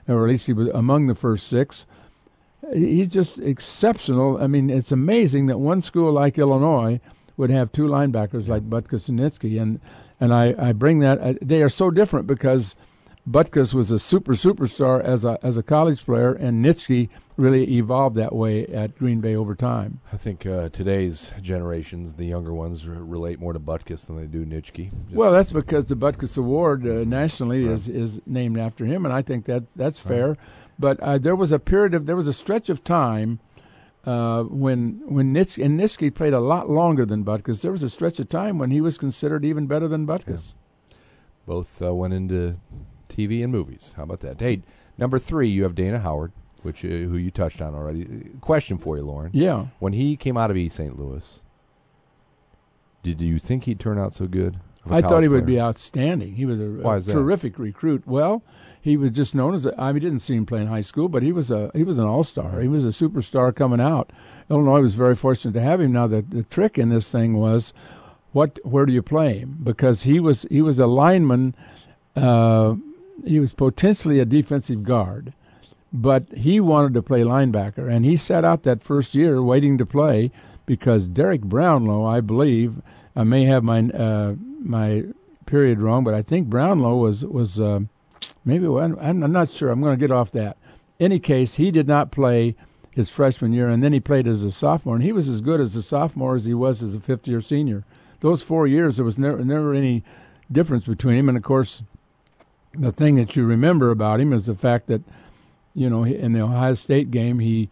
or 0.07 0.23
at 0.25 0.29
least 0.29 0.45
he 0.45 0.53
was 0.53 0.67
among 0.69 1.07
the 1.07 1.15
first 1.15 1.47
six. 1.47 1.85
He's 2.73 3.07
just 3.07 3.39
exceptional. 3.39 4.41
I 4.41 4.47
mean, 4.47 4.69
it's 4.69 4.91
amazing 4.91 5.47
that 5.47 5.59
one 5.59 5.81
school 5.81 6.11
like 6.11 6.37
Illinois 6.37 6.99
would 7.37 7.49
have 7.49 7.71
two 7.71 7.87
linebackers 7.87 8.47
like 8.47 8.69
Butkus 8.69 9.09
and 9.09 9.19
Nitschke, 9.19 9.59
and 9.61 9.79
and 10.19 10.33
I, 10.33 10.53
I 10.57 10.73
bring 10.73 10.99
that. 10.99 11.21
I, 11.21 11.37
they 11.41 11.63
are 11.63 11.69
so 11.69 11.89
different 11.89 12.27
because 12.27 12.75
Butkus 13.29 13.73
was 13.75 13.91
a 13.91 13.99
super 13.99 14.33
superstar 14.33 15.03
as 15.03 15.23
a 15.23 15.37
as 15.43 15.55
a 15.55 15.61
college 15.61 16.03
player, 16.03 16.33
and 16.33 16.65
Nitschke 16.65 17.09
really 17.37 17.77
evolved 17.77 18.15
that 18.15 18.33
way 18.33 18.65
at 18.67 18.97
Green 18.97 19.21
Bay 19.21 19.35
over 19.35 19.53
time. 19.53 20.01
I 20.11 20.17
think 20.17 20.47
uh, 20.47 20.69
today's 20.69 21.33
generations, 21.39 22.15
the 22.15 22.25
younger 22.25 22.53
ones, 22.53 22.87
relate 22.87 23.39
more 23.39 23.53
to 23.53 23.59
Butkus 23.59 24.07
than 24.07 24.17
they 24.17 24.25
do 24.25 24.45
Nitschke. 24.45 24.89
Just 25.05 25.15
well, 25.15 25.31
that's 25.31 25.51
because 25.51 25.85
the 25.85 25.95
Butkus 25.95 26.37
Award 26.37 26.87
uh, 26.87 27.03
nationally 27.05 27.65
right. 27.65 27.73
is 27.73 27.87
is 27.87 28.21
named 28.25 28.57
after 28.57 28.85
him, 28.85 29.05
and 29.05 29.13
I 29.13 29.21
think 29.21 29.45
that 29.45 29.63
that's 29.75 29.99
fair. 29.99 30.29
Right. 30.29 30.37
But 30.79 30.99
uh, 31.01 31.17
there 31.19 31.35
was 31.35 31.51
a 31.51 31.59
period 31.59 31.93
of 31.93 32.07
there 32.07 32.15
was 32.15 32.27
a 32.27 32.33
stretch 32.33 32.67
of 32.67 32.83
time 32.83 33.39
uh, 34.05 34.41
when 34.43 35.01
when 35.05 35.35
Nitschke, 35.35 35.63
and 35.63 35.79
Nitschke 35.79 36.15
played 36.15 36.33
a 36.33 36.39
lot 36.39 36.67
longer 36.67 37.05
than 37.05 37.23
Butkus. 37.23 37.61
There 37.61 37.71
was 37.71 37.83
a 37.83 37.89
stretch 37.91 38.19
of 38.19 38.27
time 38.27 38.57
when 38.57 38.71
he 38.71 38.81
was 38.81 38.97
considered 38.97 39.45
even 39.45 39.67
better 39.67 39.87
than 39.87 40.07
Butkus. 40.07 40.53
Yeah. 40.87 40.95
Both 41.45 41.81
uh, 41.81 41.93
went 41.93 42.13
into 42.13 42.57
TV 43.09 43.43
and 43.43 43.51
movies. 43.51 43.93
How 43.97 44.03
about 44.03 44.21
that? 44.21 44.39
Hey, 44.39 44.61
number 44.97 45.19
three, 45.19 45.49
you 45.49 45.63
have 45.63 45.75
Dana 45.75 45.99
Howard, 45.99 46.31
which 46.61 46.85
uh, 46.85 46.87
who 46.87 47.17
you 47.17 47.31
touched 47.31 47.61
on 47.61 47.75
already. 47.75 48.29
Question 48.41 48.77
for 48.77 48.97
you, 48.97 49.03
Loren. 49.03 49.31
Yeah. 49.33 49.67
When 49.79 49.93
he 49.93 50.15
came 50.15 50.37
out 50.37 50.51
of 50.51 50.57
East 50.57 50.77
St. 50.77 50.97
Louis, 50.97 51.41
did 53.03 53.21
you 53.21 53.39
think 53.39 53.65
he'd 53.65 53.79
turn 53.79 53.97
out 53.97 54.13
so 54.13 54.27
good? 54.27 54.59
I 54.89 55.01
thought 55.01 55.21
he 55.21 55.27
player? 55.27 55.29
would 55.31 55.45
be 55.45 55.59
outstanding. 55.59 56.35
He 56.35 56.45
was 56.45 56.59
a, 56.59 56.87
a 56.87 57.01
terrific 57.01 57.59
recruit. 57.59 58.07
Well, 58.07 58.43
he 58.81 58.95
was 58.97 59.11
just 59.11 59.35
known 59.35 59.53
as 59.53 59.65
a, 59.65 59.79
I 59.79 59.91
mean, 59.91 60.01
didn't 60.01 60.21
see 60.21 60.35
him 60.35 60.45
play 60.45 60.61
in 60.61 60.67
high 60.67 60.81
school, 60.81 61.09
but 61.09 61.21
he 61.21 61.31
was 61.31 61.51
a 61.51 61.69
he 61.75 61.83
was 61.83 61.97
an 61.97 62.05
all 62.05 62.23
star. 62.23 62.61
He 62.61 62.67
was 62.67 62.85
a 62.85 62.89
superstar 62.89 63.53
coming 63.53 63.81
out. 63.81 64.11
Illinois 64.49 64.81
was 64.81 64.95
very 64.95 65.15
fortunate 65.15 65.53
to 65.53 65.61
have 65.61 65.81
him. 65.81 65.91
Now 65.91 66.07
the 66.07 66.21
the 66.21 66.43
trick 66.43 66.77
in 66.77 66.89
this 66.89 67.09
thing 67.11 67.37
was, 67.37 67.73
what 68.31 68.59
where 68.63 68.85
do 68.85 68.93
you 68.93 69.01
play 69.01 69.39
him? 69.39 69.59
Because 69.61 70.03
he 70.03 70.19
was 70.19 70.43
he 70.49 70.61
was 70.61 70.79
a 70.79 70.87
lineman. 70.87 71.55
Uh, 72.15 72.75
he 73.25 73.39
was 73.39 73.53
potentially 73.53 74.19
a 74.19 74.25
defensive 74.25 74.83
guard, 74.83 75.33
but 75.91 76.25
he 76.37 76.59
wanted 76.59 76.93
to 76.93 77.01
play 77.01 77.21
linebacker, 77.21 77.91
and 77.91 78.05
he 78.05 78.17
sat 78.17 78.45
out 78.45 78.63
that 78.63 78.83
first 78.83 79.15
year 79.15 79.41
waiting 79.41 79.77
to 79.77 79.85
play 79.85 80.31
because 80.65 81.07
Darrick 81.07 81.41
Brownlow, 81.41 82.05
I 82.05 82.21
believe, 82.21 82.81
I 83.15 83.23
may 83.23 83.45
have 83.45 83.63
my 83.63 83.81
uh, 83.89 84.35
my 84.61 85.05
period 85.45 85.79
wrong, 85.79 86.03
but 86.03 86.13
I 86.13 86.21
think 86.21 86.47
Brownlow 86.47 86.97
was 86.97 87.25
was. 87.25 87.59
Uh, 87.59 87.81
Maybe 88.45 88.65
I'm, 88.65 88.97
I'm 88.99 89.31
not 89.31 89.51
sure. 89.51 89.69
I'm 89.69 89.81
going 89.81 89.97
to 89.97 89.99
get 89.99 90.11
off 90.11 90.31
that. 90.31 90.57
Any 90.99 91.19
case, 91.19 91.55
he 91.55 91.71
did 91.71 91.87
not 91.87 92.11
play 92.11 92.55
his 92.91 93.09
freshman 93.09 93.53
year, 93.53 93.69
and 93.69 93.83
then 93.83 93.93
he 93.93 93.99
played 93.99 94.27
as 94.27 94.43
a 94.43 94.51
sophomore, 94.51 94.95
and 94.95 95.03
he 95.03 95.11
was 95.11 95.29
as 95.29 95.41
good 95.41 95.61
as 95.61 95.75
a 95.75 95.83
sophomore 95.83 96.35
as 96.35 96.45
he 96.45 96.53
was 96.53 96.81
as 96.81 96.95
a 96.95 96.99
fifth 96.99 97.27
year 97.27 97.41
senior. 97.41 97.85
Those 98.21 98.41
four 98.41 98.67
years, 98.67 98.95
there 98.95 99.05
was 99.05 99.17
never 99.17 99.43
never 99.45 99.73
any 99.73 100.03
difference 100.51 100.85
between 100.85 101.15
him. 101.15 101.29
And 101.29 101.37
of 101.37 101.43
course, 101.43 101.83
the 102.73 102.91
thing 102.91 103.15
that 103.15 103.35
you 103.35 103.45
remember 103.45 103.91
about 103.91 104.19
him 104.19 104.33
is 104.33 104.45
the 104.45 104.55
fact 104.55 104.87
that, 104.87 105.01
you 105.73 105.89
know, 105.89 106.03
in 106.03 106.33
the 106.33 106.41
Ohio 106.41 106.73
State 106.75 107.11
game, 107.11 107.39
he 107.39 107.69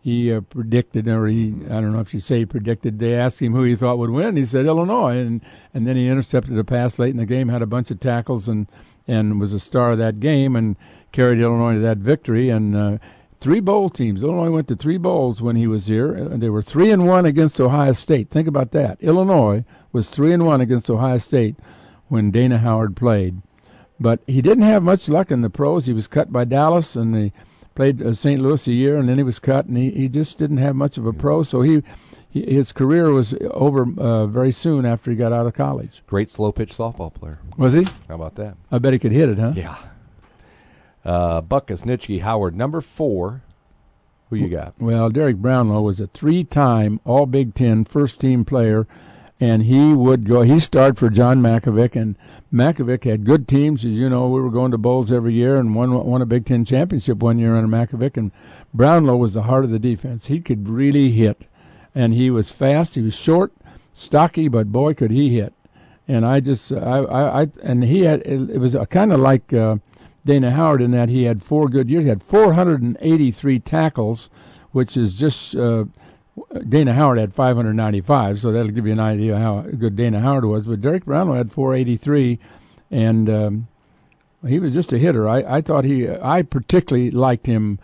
he 0.00 0.32
uh, 0.32 0.40
predicted, 0.40 1.08
or 1.08 1.26
he 1.26 1.54
I 1.64 1.80
don't 1.80 1.92
know 1.92 2.00
if 2.00 2.14
you 2.14 2.20
say 2.20 2.38
he 2.40 2.46
predicted. 2.46 2.98
They 2.98 3.14
asked 3.14 3.40
him 3.40 3.54
who 3.54 3.64
he 3.64 3.74
thought 3.74 3.98
would 3.98 4.10
win. 4.10 4.36
He 4.36 4.44
said 4.44 4.66
Illinois, 4.66 5.18
and 5.18 5.40
and 5.74 5.86
then 5.86 5.96
he 5.96 6.06
intercepted 6.08 6.56
a 6.56 6.64
pass 6.64 6.98
late 6.98 7.10
in 7.10 7.16
the 7.16 7.26
game, 7.26 7.48
had 7.48 7.62
a 7.62 7.66
bunch 7.66 7.90
of 7.90 7.98
tackles, 7.98 8.48
and 8.48 8.68
and 9.08 9.40
was 9.40 9.52
a 9.52 9.60
star 9.60 9.92
of 9.92 9.98
that 9.98 10.20
game, 10.20 10.54
and 10.54 10.76
carried 11.10 11.40
Illinois 11.40 11.74
to 11.74 11.80
that 11.80 11.98
victory. 11.98 12.50
And 12.50 12.76
uh, 12.76 12.98
three 13.40 13.60
bowl 13.60 13.90
teams. 13.90 14.22
Illinois 14.22 14.50
went 14.50 14.68
to 14.68 14.76
three 14.76 14.98
bowls 14.98 15.42
when 15.42 15.56
he 15.56 15.66
was 15.66 15.86
here. 15.86 16.12
and 16.12 16.42
they 16.42 16.50
were 16.50 16.62
three 16.62 16.90
and 16.90 17.06
one 17.06 17.24
against 17.24 17.60
Ohio 17.60 17.92
State. 17.92 18.30
Think 18.30 18.46
about 18.46 18.70
that. 18.72 19.00
Illinois 19.00 19.64
was 19.92 20.08
three 20.08 20.32
and 20.32 20.46
one 20.46 20.60
against 20.60 20.90
Ohio 20.90 21.18
State 21.18 21.56
when 22.08 22.30
Dana 22.30 22.58
Howard 22.58 22.96
played. 22.96 23.42
But 23.98 24.20
he 24.26 24.42
didn't 24.42 24.64
have 24.64 24.82
much 24.82 25.08
luck 25.08 25.30
in 25.30 25.40
the 25.42 25.50
pros. 25.50 25.86
He 25.86 25.92
was 25.92 26.06
cut 26.06 26.32
by 26.32 26.44
Dallas, 26.44 26.96
and 26.96 27.14
they 27.14 27.32
played 27.74 28.02
uh, 28.02 28.14
St. 28.14 28.40
Louis 28.40 28.66
a 28.66 28.72
year, 28.72 28.96
and 28.96 29.08
then 29.08 29.16
he 29.16 29.22
was 29.22 29.38
cut, 29.38 29.66
and 29.66 29.76
he, 29.76 29.90
he 29.90 30.08
just 30.08 30.38
didn't 30.38 30.58
have 30.58 30.76
much 30.76 30.98
of 30.98 31.06
a 31.06 31.12
pro. 31.12 31.42
So 31.42 31.62
he, 31.62 31.82
he 32.28 32.42
his 32.54 32.72
career 32.72 33.10
was 33.10 33.34
over 33.52 33.86
uh, 33.98 34.26
very 34.26 34.52
soon 34.52 34.84
after 34.84 35.10
he 35.10 35.16
got 35.16 35.32
out 35.32 35.46
of 35.46 35.54
college. 35.54 36.02
Great 36.06 36.28
slow 36.28 36.52
pitch 36.52 36.74
softball 36.76 37.12
player. 37.12 37.38
Was 37.56 37.72
he? 37.72 37.84
How 38.08 38.16
about 38.16 38.34
that? 38.34 38.56
I 38.70 38.78
bet 38.78 38.92
he 38.92 38.98
could 38.98 39.12
hit 39.12 39.28
it, 39.28 39.38
huh? 39.38 39.52
Yeah. 39.54 39.76
Uh, 41.04 41.40
Nitschke, 41.40 42.20
Howard, 42.22 42.56
number 42.56 42.80
four. 42.80 43.42
Who 44.28 44.36
you 44.36 44.48
got? 44.48 44.74
Well, 44.80 45.08
Darrick 45.08 45.36
Brownlow 45.36 45.82
was 45.82 46.00
a 46.00 46.08
three-time 46.08 47.00
All 47.04 47.26
Big 47.26 47.54
Ten 47.54 47.84
first-team 47.84 48.44
player 48.44 48.88
and 49.38 49.64
he 49.64 49.92
would 49.92 50.24
go. 50.24 50.42
He 50.42 50.58
started 50.58 50.98
for 50.98 51.10
John 51.10 51.42
Mackovic, 51.42 51.94
and 51.94 52.16
Mackovic 52.52 53.04
had 53.04 53.24
good 53.24 53.46
teams. 53.46 53.84
As 53.84 53.90
you 53.90 54.08
know, 54.08 54.28
we 54.28 54.40
were 54.40 54.50
going 54.50 54.70
to 54.70 54.78
bowls 54.78 55.12
every 55.12 55.34
year, 55.34 55.56
and 55.56 55.74
won 55.74 55.92
won 55.92 56.22
a 56.22 56.26
Big 56.26 56.46
Ten 56.46 56.64
championship 56.64 57.18
one 57.18 57.38
year 57.38 57.54
under 57.54 57.68
Mackovic. 57.68 58.16
And 58.16 58.32
Brownlow 58.72 59.16
was 59.16 59.34
the 59.34 59.42
heart 59.42 59.64
of 59.64 59.70
the 59.70 59.78
defense. 59.78 60.26
He 60.26 60.40
could 60.40 60.68
really 60.68 61.10
hit, 61.10 61.46
and 61.94 62.14
he 62.14 62.30
was 62.30 62.50
fast. 62.50 62.94
He 62.94 63.02
was 63.02 63.14
short, 63.14 63.52
stocky, 63.92 64.48
but 64.48 64.72
boy, 64.72 64.94
could 64.94 65.10
he 65.10 65.36
hit! 65.36 65.52
And 66.08 66.24
I 66.24 66.40
just, 66.40 66.72
I, 66.72 67.00
I, 67.00 67.42
I 67.42 67.46
and 67.62 67.84
he 67.84 68.02
had. 68.02 68.22
It, 68.22 68.58
was 68.58 68.74
kind 68.88 69.12
of 69.12 69.20
like 69.20 69.52
uh, 69.52 69.76
Dana 70.24 70.52
Howard 70.52 70.80
in 70.80 70.92
that 70.92 71.10
he 71.10 71.24
had 71.24 71.42
four 71.42 71.68
good 71.68 71.90
years. 71.90 72.04
He 72.04 72.08
had 72.08 72.22
483 72.22 73.58
tackles, 73.58 74.30
which 74.72 74.96
is 74.96 75.14
just. 75.14 75.54
Uh, 75.54 75.84
Dana 76.68 76.92
Howard 76.92 77.18
had 77.18 77.32
595, 77.32 78.38
so 78.38 78.52
that'll 78.52 78.70
give 78.70 78.86
you 78.86 78.92
an 78.92 79.00
idea 79.00 79.38
how 79.38 79.62
good 79.62 79.96
Dana 79.96 80.20
Howard 80.20 80.44
was. 80.44 80.64
But 80.66 80.80
Darrick 80.80 81.04
Brownlow 81.04 81.34
had 81.34 81.52
483, 81.52 82.38
and 82.90 83.30
um, 83.30 83.68
he 84.46 84.58
was 84.58 84.72
just 84.72 84.92
a 84.92 84.98
hitter. 84.98 85.28
I, 85.28 85.38
I 85.56 85.60
thought 85.60 85.84
he, 85.84 86.08
I 86.08 86.42
particularly 86.42 87.10
liked 87.10 87.46
him 87.46 87.78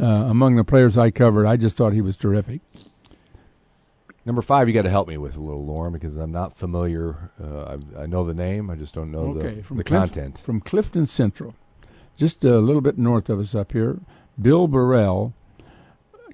uh, 0.00 0.04
among 0.04 0.56
the 0.56 0.64
players 0.64 0.96
I 0.96 1.10
covered. 1.10 1.46
I 1.46 1.56
just 1.56 1.76
thought 1.76 1.92
he 1.92 2.00
was 2.00 2.16
terrific. 2.16 2.60
Number 4.24 4.42
five, 4.42 4.68
you 4.68 4.74
got 4.74 4.82
to 4.82 4.90
help 4.90 5.08
me 5.08 5.16
with 5.16 5.36
a 5.36 5.40
little, 5.40 5.64
Loren, 5.64 5.92
because 5.92 6.16
I'm 6.16 6.32
not 6.32 6.56
familiar. 6.56 7.30
Uh, 7.42 7.76
I, 7.96 8.02
I, 8.02 8.06
know 8.06 8.24
the 8.24 8.34
name, 8.34 8.70
I 8.70 8.76
just 8.76 8.94
don't 8.94 9.10
know 9.10 9.30
okay, 9.30 9.56
the, 9.56 9.62
from 9.62 9.76
the 9.78 9.84
Clif- 9.84 10.00
content. 10.00 10.38
From 10.38 10.60
Clifton 10.60 11.06
Central, 11.06 11.54
just 12.16 12.44
a 12.44 12.58
little 12.58 12.82
bit 12.82 12.98
north 12.98 13.30
of 13.30 13.38
us 13.38 13.54
up 13.54 13.72
here, 13.72 13.98
Bill 14.40 14.68
Burrell 14.68 15.34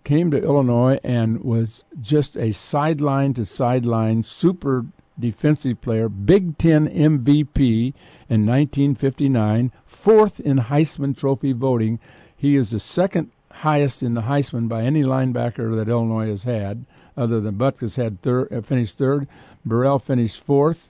came 0.07 0.31
to 0.31 0.41
Illinois 0.41 1.01
and 1.03 1.43
was 1.43 1.83
just 2.01 2.37
a 2.37 2.53
sideline 2.53 3.35
to 3.35 3.45
sideline 3.45 4.23
super 4.23 4.87
defensive 5.19 5.81
player, 5.81 6.09
Big 6.09 6.57
Ten 6.59 6.87
MVP 6.89 7.93
in 8.29 8.47
1959, 8.47 9.73
fourth 9.85 10.39
in 10.39 10.59
Heisman 10.59 11.17
Trophy 11.17 11.53
voting. 11.53 11.99
He 12.37 12.55
is 12.55 12.71
the 12.71 12.79
second 12.79 13.33
highest 13.51 14.01
in 14.01 14.15
the 14.15 14.23
Heisman 14.23 14.69
by 14.69 14.83
any 14.83 15.03
linebacker 15.03 15.75
that 15.75 15.89
Illinois 15.89 16.29
has 16.29 16.45
had, 16.45 16.87
other 17.17 17.41
than 17.41 17.57
Butkus 17.57 17.97
had 17.97 18.19
uh, 18.25 18.61
finished 18.61 18.97
third. 18.99 19.27
Burrell 19.65 19.99
finished 19.99 20.41
fourth, 20.41 20.89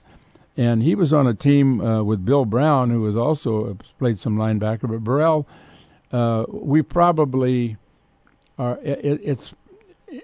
and 0.55 0.83
he 0.83 0.93
was 0.93 1.11
on 1.11 1.25
a 1.25 1.33
team 1.33 1.81
uh, 1.81 2.03
with 2.03 2.23
Bill 2.23 2.45
Brown, 2.45 2.91
who 2.91 3.01
was 3.01 3.17
also 3.17 3.71
uh, 3.71 3.73
played 3.97 4.19
some 4.19 4.37
linebacker. 4.37 4.87
But 4.87 5.03
Burrell, 5.03 5.47
uh, 6.11 6.45
we 6.49 6.83
probably 6.83 7.77
are 8.57 8.79
it, 8.81 9.21
it's 9.23 9.53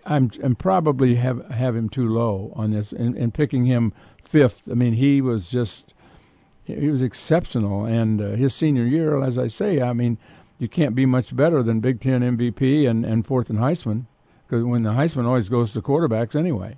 I'm 0.05 0.29
probably 0.57 1.15
have 1.15 1.45
have 1.49 1.75
him 1.75 1.89
too 1.89 2.07
low 2.07 2.53
on 2.55 2.71
this 2.71 2.91
and, 2.91 3.15
and 3.17 3.33
picking 3.33 3.65
him 3.65 3.93
fifth. 4.21 4.69
I 4.69 4.75
mean, 4.75 4.93
he 4.93 5.21
was 5.21 5.49
just 5.49 5.93
he 6.63 6.87
was 6.87 7.01
exceptional, 7.01 7.85
and 7.85 8.21
uh, 8.21 8.29
his 8.31 8.55
senior 8.55 8.85
year, 8.85 9.21
as 9.21 9.37
I 9.37 9.47
say, 9.49 9.81
I 9.81 9.93
mean, 9.93 10.17
you 10.57 10.69
can't 10.69 10.95
be 10.95 11.05
much 11.05 11.35
better 11.35 11.61
than 11.61 11.81
Big 11.81 11.99
Ten 11.99 12.21
MVP 12.21 12.89
and 12.89 13.05
and 13.05 13.25
fourth 13.25 13.49
in 13.49 13.57
Heisman 13.57 14.05
because 14.47 14.63
when 14.63 14.83
the 14.83 14.91
Heisman 14.91 15.25
always 15.25 15.49
goes 15.49 15.73
to 15.73 15.81
quarterbacks 15.81 16.35
anyway. 16.35 16.77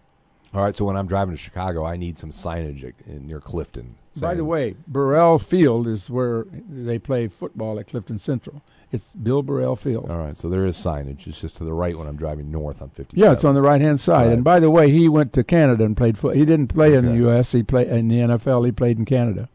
All 0.56 0.64
right, 0.64 0.74
so 0.74 0.86
when 0.86 0.96
I'm 0.96 1.06
driving 1.06 1.36
to 1.36 1.42
Chicago, 1.42 1.86
I 1.86 1.98
need 1.98 2.18
some 2.18 2.32
signage 2.32 2.94
near 3.06 3.42
Clifton. 3.42 3.98
By 4.22 4.36
the 4.36 4.46
way, 4.46 4.78
Burrell 4.88 5.38
Field 5.38 5.86
is 5.86 6.10
where 6.10 6.46
they 6.50 6.98
play 6.98 7.28
football 7.28 7.78
at 7.78 7.88
Clifton 7.88 8.18
Central. 8.18 8.64
It's 8.90 9.10
Bill 9.10 9.44
Burrell 9.44 9.76
Field. 9.76 10.10
All 10.10 10.20
right, 10.20 10.38
so 10.38 10.50
there 10.50 10.66
is 10.66 10.78
signage. 10.78 11.28
It's 11.28 11.42
just 11.42 11.58
to 11.58 11.66
the 11.66 11.74
right 11.74 11.98
when 11.98 12.08
I'm 12.08 12.16
driving 12.16 12.52
north 12.52 12.82
on 12.82 12.90
50. 12.92 13.20
Yeah, 13.20 13.34
it's 13.34 13.44
on 13.44 13.56
the 13.56 13.62
right 13.62 13.82
hand 13.82 14.00
side. 14.00 14.28
Right. 14.28 14.34
And 14.34 14.44
by 14.46 14.62
the 14.62 14.70
way, 14.70 14.90
he 14.90 15.10
went 15.10 15.34
to 15.34 15.44
Canada 15.44 15.84
and 15.84 15.98
played 15.98 16.18
foot. 16.18 16.38
He 16.38 16.46
didn't 16.46 16.68
play 16.68 16.96
okay. 16.96 17.00
in 17.00 17.06
the 17.06 17.16
U.S. 17.26 17.52
He 17.52 17.62
played 17.62 17.90
in 17.90 18.08
the 18.08 18.20
NFL. 18.20 18.66
He 18.66 18.72
played 18.72 18.98
in 18.98 19.04
Canada. 19.04 19.50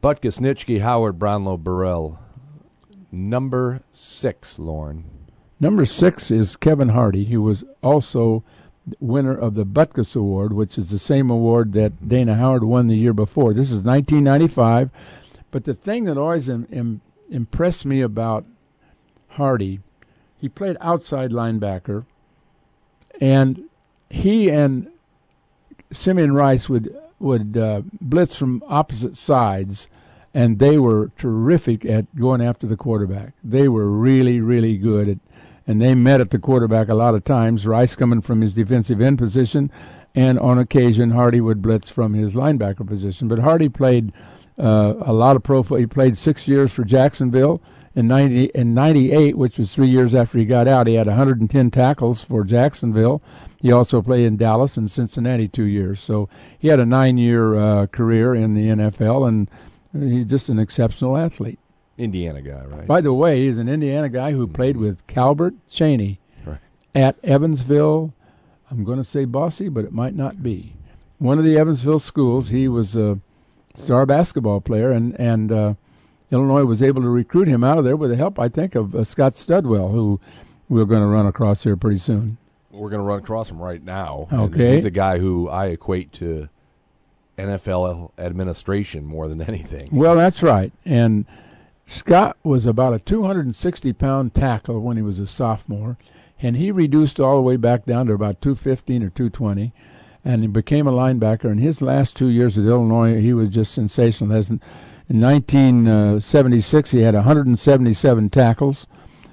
Butkus, 0.00 0.38
Nitschke, 0.38 0.80
Howard, 0.82 1.18
Brownlow, 1.18 1.56
Burrell. 1.56 2.20
Number 3.10 3.82
six, 3.90 4.60
Loren. 4.60 5.04
Number 5.58 5.84
six 5.84 6.30
is 6.30 6.54
Kevin 6.54 6.90
Hardy, 6.90 7.24
who 7.24 7.42
was 7.42 7.64
also 7.82 8.44
winner 9.00 9.36
of 9.36 9.54
the 9.54 9.64
Butkus 9.66 10.16
Award, 10.16 10.52
which 10.52 10.78
is 10.78 10.90
the 10.90 10.98
same 10.98 11.30
award 11.30 11.72
that 11.72 12.08
Dana 12.08 12.34
Howard 12.34 12.64
won 12.64 12.86
the 12.86 12.96
year 12.96 13.12
before. 13.12 13.52
This 13.52 13.70
is 13.70 13.82
1995. 13.82 14.90
But 15.50 15.64
the 15.64 15.74
thing 15.74 16.04
that 16.04 16.18
always 16.18 16.48
Im- 16.48 16.66
Im- 16.70 17.00
impressed 17.30 17.86
me 17.86 18.00
about 18.00 18.44
Hardy, 19.30 19.80
he 20.40 20.48
played 20.48 20.76
outside 20.80 21.30
linebacker, 21.30 22.04
and 23.20 23.64
he 24.10 24.50
and 24.50 24.90
Simeon 25.90 26.32
Rice 26.32 26.68
would 26.68 26.96
would 27.18 27.56
uh, 27.56 27.82
blitz 28.00 28.36
from 28.36 28.62
opposite 28.68 29.16
sides, 29.16 29.88
and 30.32 30.58
they 30.58 30.78
were 30.78 31.10
terrific 31.18 31.84
at 31.84 32.14
going 32.14 32.40
after 32.40 32.66
the 32.66 32.76
quarterback. 32.76 33.32
They 33.42 33.68
were 33.68 33.88
really, 33.88 34.40
really 34.40 34.76
good 34.76 35.08
at 35.08 35.18
and 35.68 35.82
they 35.82 35.94
met 35.94 36.20
at 36.20 36.30
the 36.30 36.38
quarterback 36.38 36.88
a 36.88 36.94
lot 36.94 37.14
of 37.14 37.22
times. 37.22 37.66
Rice 37.66 37.94
coming 37.94 38.22
from 38.22 38.40
his 38.40 38.54
defensive 38.54 39.02
end 39.02 39.18
position, 39.18 39.70
and 40.14 40.38
on 40.38 40.58
occasion 40.58 41.10
Hardy 41.10 41.42
would 41.42 41.60
blitz 41.60 41.90
from 41.90 42.14
his 42.14 42.32
linebacker 42.32 42.86
position. 42.86 43.28
But 43.28 43.40
Hardy 43.40 43.68
played 43.68 44.10
uh, 44.58 44.94
a 45.00 45.12
lot 45.12 45.36
of 45.36 45.42
pro. 45.42 45.62
He 45.62 45.86
played 45.86 46.16
six 46.16 46.48
years 46.48 46.72
for 46.72 46.84
Jacksonville. 46.84 47.60
In 47.94 48.06
90 48.06 48.44
in 48.54 48.74
98, 48.74 49.36
which 49.36 49.58
was 49.58 49.74
three 49.74 49.88
years 49.88 50.14
after 50.14 50.38
he 50.38 50.44
got 50.44 50.68
out, 50.68 50.86
he 50.86 50.94
had 50.94 51.06
110 51.06 51.70
tackles 51.70 52.22
for 52.22 52.44
Jacksonville. 52.44 53.20
He 53.60 53.72
also 53.72 54.00
played 54.00 54.24
in 54.24 54.36
Dallas 54.36 54.76
and 54.76 54.90
Cincinnati 54.90 55.48
two 55.48 55.64
years. 55.64 56.00
So 56.00 56.28
he 56.58 56.68
had 56.68 56.78
a 56.78 56.86
nine-year 56.86 57.56
uh, 57.56 57.86
career 57.88 58.34
in 58.34 58.54
the 58.54 58.68
NFL, 58.68 59.26
and 59.26 59.50
he's 59.92 60.26
just 60.26 60.48
an 60.48 60.60
exceptional 60.60 61.16
athlete. 61.16 61.58
Indiana 61.98 62.40
guy, 62.40 62.64
right? 62.64 62.86
By 62.86 63.00
the 63.00 63.12
way, 63.12 63.40
he's 63.44 63.58
an 63.58 63.68
Indiana 63.68 64.08
guy 64.08 64.32
who 64.32 64.46
mm-hmm. 64.46 64.54
played 64.54 64.76
with 64.76 65.06
Calbert 65.08 65.54
Cheaney 65.68 66.18
right. 66.46 66.60
at 66.94 67.16
Evansville. 67.22 68.14
I'm 68.70 68.84
going 68.84 68.98
to 68.98 69.04
say 69.04 69.24
Bosse, 69.24 69.68
but 69.70 69.84
it 69.84 69.92
might 69.92 70.14
not 70.14 70.42
be. 70.42 70.74
One 71.18 71.38
of 71.38 71.44
the 71.44 71.58
Evansville 71.58 71.98
schools. 71.98 72.50
He 72.50 72.68
was 72.68 72.94
a 72.94 73.18
star 73.74 74.06
basketball 74.06 74.60
player, 74.60 74.92
and 74.92 75.18
and 75.18 75.50
uh, 75.50 75.74
Illinois 76.30 76.64
was 76.64 76.82
able 76.82 77.02
to 77.02 77.08
recruit 77.08 77.48
him 77.48 77.64
out 77.64 77.78
of 77.78 77.84
there 77.84 77.96
with 77.96 78.10
the 78.10 78.16
help, 78.16 78.38
I 78.38 78.48
think, 78.48 78.76
of 78.76 78.94
uh, 78.94 79.02
Scott 79.02 79.32
Studwell, 79.32 79.90
who 79.90 80.20
we're 80.68 80.84
going 80.84 81.02
to 81.02 81.08
run 81.08 81.26
across 81.26 81.64
here 81.64 81.76
pretty 81.76 81.98
soon. 81.98 82.38
We're 82.70 82.90
going 82.90 83.00
to 83.00 83.06
run 83.06 83.18
across 83.18 83.50
him 83.50 83.58
right 83.58 83.82
now. 83.82 84.28
Okay, 84.32 84.74
he's 84.74 84.84
a 84.84 84.90
guy 84.90 85.18
who 85.18 85.48
I 85.48 85.66
equate 85.66 86.12
to 86.14 86.48
NFL 87.36 88.12
administration 88.18 89.04
more 89.04 89.26
than 89.26 89.40
anything. 89.42 89.88
Well, 89.90 90.14
that's 90.14 90.42
right, 90.42 90.72
and 90.84 91.24
Scott 91.88 92.36
was 92.44 92.66
about 92.66 92.92
a 92.92 92.98
260 92.98 93.94
pound 93.94 94.34
tackle 94.34 94.80
when 94.80 94.98
he 94.98 95.02
was 95.02 95.18
a 95.18 95.26
sophomore, 95.26 95.96
and 96.40 96.54
he 96.54 96.70
reduced 96.70 97.18
all 97.18 97.36
the 97.36 97.42
way 97.42 97.56
back 97.56 97.86
down 97.86 98.06
to 98.06 98.12
about 98.12 98.42
215 98.42 99.02
or 99.02 99.08
220, 99.08 99.72
and 100.22 100.42
he 100.42 100.48
became 100.48 100.86
a 100.86 100.92
linebacker. 100.92 101.50
In 101.50 101.56
his 101.56 101.80
last 101.80 102.14
two 102.14 102.28
years 102.28 102.58
at 102.58 102.66
Illinois, 102.66 103.22
he 103.22 103.32
was 103.32 103.48
just 103.48 103.72
sensational. 103.72 104.30
In 104.36 104.60
1976, 105.08 106.90
he 106.90 107.00
had 107.00 107.14
177 107.14 108.28
tackles. 108.28 108.86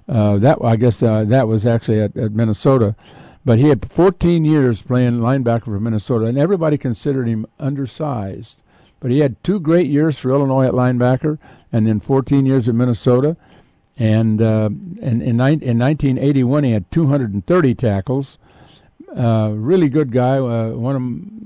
Uh, 0.07 0.38
that 0.38 0.57
I 0.63 0.77
guess 0.77 1.03
uh, 1.03 1.25
that 1.25 1.50
was 1.50 1.65
actually 1.65 2.00
at, 2.00 2.15
at 2.15 2.31
Minnesota, 2.31 2.95
but 3.43 3.59
he 3.59 3.67
had 3.67 3.91
14 3.91 4.45
years 4.45 4.81
playing 4.81 5.19
linebacker 5.19 5.65
for 5.65 5.79
Minnesota, 5.81 6.27
and 6.27 6.38
everybody 6.38 6.77
considered 6.77 7.27
him 7.27 7.47
undersized. 7.59 8.62
But 9.00 9.12
he 9.12 9.20
had 9.20 9.44
two 9.44 9.60
great 9.60 9.88
years 9.88 10.18
for 10.18 10.32
Illinois 10.32 10.66
at 10.66 10.74
linebacker, 10.74 11.38
and 11.72 11.86
then 11.86 12.00
14 12.00 12.46
years 12.46 12.68
at 12.68 12.75
Minnesota. 12.75 13.38
And 13.98 14.42
uh, 14.42 14.70
in, 15.02 15.22
in, 15.22 15.40
in 15.40 15.80
1981, 15.80 16.64
he 16.64 16.72
had 16.72 16.92
230 16.92 17.75
tackles. 17.75 18.38
Uh, 19.16 19.52
really 19.54 19.88
good 19.88 20.12
guy. 20.12 20.38
Uh, 20.38 20.72
one 20.72 20.96
of 20.96 21.02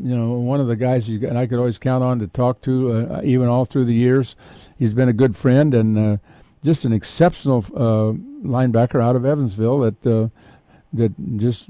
you 0.08 0.18
know 0.18 0.32
one 0.40 0.60
of 0.60 0.66
the 0.66 0.76
guys 0.76 1.08
you 1.08 1.28
and 1.28 1.38
I 1.38 1.46
could 1.46 1.60
always 1.60 1.78
count 1.78 2.04
on 2.04 2.18
to 2.18 2.26
talk 2.26 2.62
to, 2.62 2.92
uh, 2.94 3.22
even 3.24 3.48
all 3.48 3.66
through 3.66 3.86
the 3.86 3.94
years. 3.94 4.36
He's 4.78 4.96
been 4.96 5.08
a 5.08 5.14
good 5.14 5.36
friend 5.36 5.76
and 5.76 5.98
uh, 5.98 6.18
just 6.64 6.84
an 6.84 6.94
exceptional 6.94 7.64
uh, 7.76 8.18
linebacker 8.44 9.04
out 9.04 9.16
of 9.16 9.24
Evansville. 9.24 9.80
That 9.80 10.08
uh, 10.08 10.30
that 10.94 11.38
just 11.38 11.68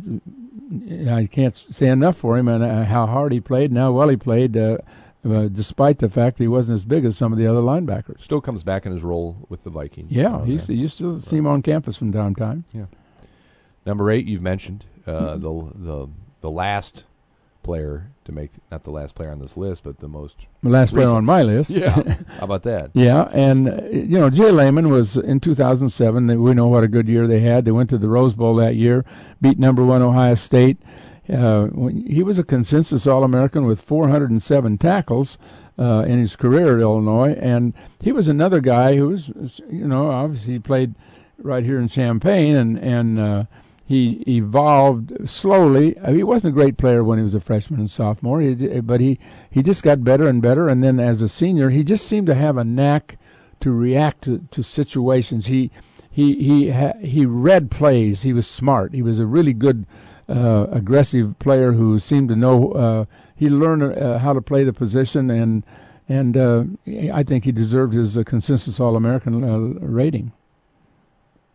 I 1.11 1.25
can't 1.25 1.57
say 1.69 1.87
enough 1.87 2.15
for 2.15 2.37
him 2.37 2.47
and 2.47 2.87
how 2.87 3.05
hard 3.05 3.33
he 3.33 3.41
played 3.41 3.71
and 3.71 3.77
how 3.77 3.91
well 3.91 4.07
he 4.07 4.15
played. 4.15 4.55
Despite 5.23 5.99
the 5.99 6.09
fact 6.09 6.37
that 6.37 6.43
he 6.43 6.47
wasn't 6.47 6.77
as 6.77 6.85
big 6.85 7.03
as 7.03 7.17
some 7.17 7.33
of 7.33 7.37
the 7.37 7.45
other 7.45 7.59
linebackers, 7.59 8.21
still 8.21 8.39
comes 8.39 8.63
back 8.63 8.85
in 8.85 8.93
his 8.93 9.03
role 9.03 9.45
with 9.49 9.63
the 9.63 9.69
Vikings. 9.69 10.11
Yeah, 10.11 10.45
he's, 10.45 10.69
you 10.69 10.87
still 10.87 11.19
see 11.19 11.37
him 11.37 11.47
on 11.47 11.61
campus 11.61 11.97
from 11.97 12.13
time 12.13 12.35
to 12.35 12.39
time. 12.39 12.63
Yeah. 12.73 12.85
Number 13.85 14.09
eight, 14.11 14.27
you've 14.27 14.41
mentioned 14.41 14.85
uh, 15.05 15.35
the 15.37 15.71
the 15.75 16.07
the 16.39 16.49
last 16.49 17.03
player 17.63 18.11
to 18.23 18.31
make 18.31 18.51
not 18.71 18.83
the 18.83 18.91
last 18.91 19.15
player 19.15 19.31
on 19.31 19.39
this 19.39 19.57
list, 19.57 19.83
but 19.83 19.99
the 19.99 20.07
most 20.07 20.47
the 20.63 20.69
last 20.69 20.93
player 20.93 21.09
on 21.09 21.25
my 21.25 21.43
list. 21.43 21.71
Yeah, 21.71 21.91
how 22.37 22.43
about 22.43 22.63
that? 22.63 22.91
yeah, 22.93 23.29
and 23.33 23.67
uh, 23.67 23.81
you 23.91 24.19
know 24.19 24.29
J 24.29 24.51
Leman 24.51 24.89
was 24.89 25.17
in 25.17 25.39
2007. 25.39 26.41
We 26.41 26.53
know 26.53 26.67
what 26.67 26.83
a 26.83 26.87
good 26.87 27.07
year 27.09 27.27
they 27.27 27.41
had. 27.41 27.65
They 27.65 27.71
went 27.71 27.89
to 27.89 27.97
the 27.97 28.07
Rose 28.09 28.35
Bowl 28.35 28.55
that 28.55 28.75
year, 28.75 29.03
beat 29.41 29.59
number 29.59 29.83
one 29.83 30.01
Ohio 30.01 30.35
State. 30.35 30.77
Uh, 31.31 31.67
he 32.07 32.23
was 32.23 32.39
a 32.39 32.43
consensus 32.43 33.05
All 33.05 33.23
American 33.23 33.65
with 33.65 33.81
407 33.81 34.77
tackles. 34.77 35.37
Uh, 35.77 36.01
in 36.01 36.19
his 36.19 36.35
career 36.35 36.75
at 36.75 36.81
Illinois, 36.81 37.33
and 37.39 37.73
he 38.01 38.11
was 38.11 38.27
another 38.27 38.59
guy 38.59 38.97
who 38.97 39.07
was, 39.07 39.29
you 39.69 39.87
know, 39.87 40.11
obviously 40.11 40.51
he 40.51 40.59
played 40.59 40.93
right 41.37 41.63
here 41.63 41.79
in 41.79 41.87
Champaign, 41.87 42.53
and 42.53 42.77
and 42.77 43.17
uh, 43.17 43.45
he 43.89 44.23
evolved 44.27 45.27
slowly. 45.27 45.97
I 45.97 46.07
mean, 46.07 46.17
he 46.17 46.23
wasn't 46.23 46.53
a 46.53 46.59
great 46.59 46.77
player 46.77 47.03
when 47.03 47.17
he 47.17 47.23
was 47.23 47.33
a 47.33 47.39
freshman 47.39 47.79
and 47.79 47.89
sophomore, 47.89 48.39
he, 48.39 48.53
but 48.81 49.01
he, 49.01 49.17
he 49.49 49.63
just 49.63 49.81
got 49.81 50.03
better 50.03 50.27
and 50.27 50.43
better. 50.43 50.69
And 50.69 50.83
then 50.83 50.99
as 50.99 51.23
a 51.23 51.27
senior, 51.27 51.71
he 51.71 51.83
just 51.83 52.05
seemed 52.05 52.27
to 52.27 52.35
have 52.35 52.55
a 52.55 52.63
knack 52.63 53.17
to 53.61 53.71
react 53.71 54.21
to, 54.25 54.47
to 54.51 54.61
situations. 54.61 55.47
He 55.47 55.71
he 56.07 56.35
he 56.35 56.91
he 57.01 57.25
read 57.25 57.71
plays. 57.71 58.21
He 58.21 58.31
was 58.31 58.45
smart. 58.45 58.93
He 58.93 59.01
was 59.01 59.17
a 59.17 59.25
really 59.25 59.53
good, 59.53 59.87
uh, 60.29 60.67
aggressive 60.71 61.37
player 61.39 61.73
who 61.73 61.99
seemed 61.99 62.29
to 62.29 62.35
know. 62.35 62.71
Uh, 62.71 63.05
he 63.35 63.49
learned 63.49 63.83
uh, 63.83 64.19
how 64.19 64.33
to 64.33 64.41
play 64.41 64.63
the 64.63 64.73
position, 64.73 65.29
and 65.29 65.63
and 66.07 66.37
uh, 66.37 66.63
I 67.13 67.23
think 67.23 67.45
he 67.45 67.51
deserved 67.51 67.93
his 67.93 68.17
uh, 68.17 68.23
consensus 68.23 68.79
All 68.79 68.95
American 68.95 69.43
uh, 69.43 69.57
rating. 69.85 70.31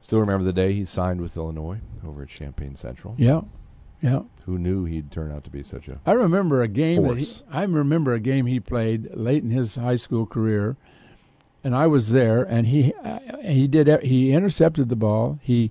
Still 0.00 0.20
remember 0.20 0.44
the 0.44 0.52
day 0.52 0.72
he 0.72 0.84
signed 0.84 1.20
with 1.20 1.36
Illinois 1.36 1.80
over 2.06 2.22
at 2.22 2.28
Champaign 2.28 2.76
Central. 2.76 3.14
Yeah, 3.16 3.42
yeah. 4.02 4.22
Who 4.44 4.58
knew 4.58 4.84
he'd 4.84 5.10
turn 5.10 5.32
out 5.32 5.44
to 5.44 5.50
be 5.50 5.62
such 5.62 5.88
a? 5.88 5.98
I 6.04 6.12
remember 6.12 6.62
a 6.62 6.68
game 6.68 7.02
that 7.04 7.18
he, 7.18 7.28
I 7.50 7.62
remember 7.62 8.12
a 8.12 8.20
game 8.20 8.46
he 8.46 8.60
played 8.60 9.14
late 9.14 9.42
in 9.42 9.50
his 9.50 9.76
high 9.76 9.96
school 9.96 10.26
career, 10.26 10.76
and 11.62 11.74
I 11.74 11.86
was 11.86 12.10
there, 12.10 12.42
and 12.42 12.66
he 12.66 12.92
uh, 13.02 13.18
he 13.42 13.66
did 13.66 14.02
he 14.02 14.32
intercepted 14.32 14.88
the 14.88 14.96
ball, 14.96 15.38
he 15.42 15.70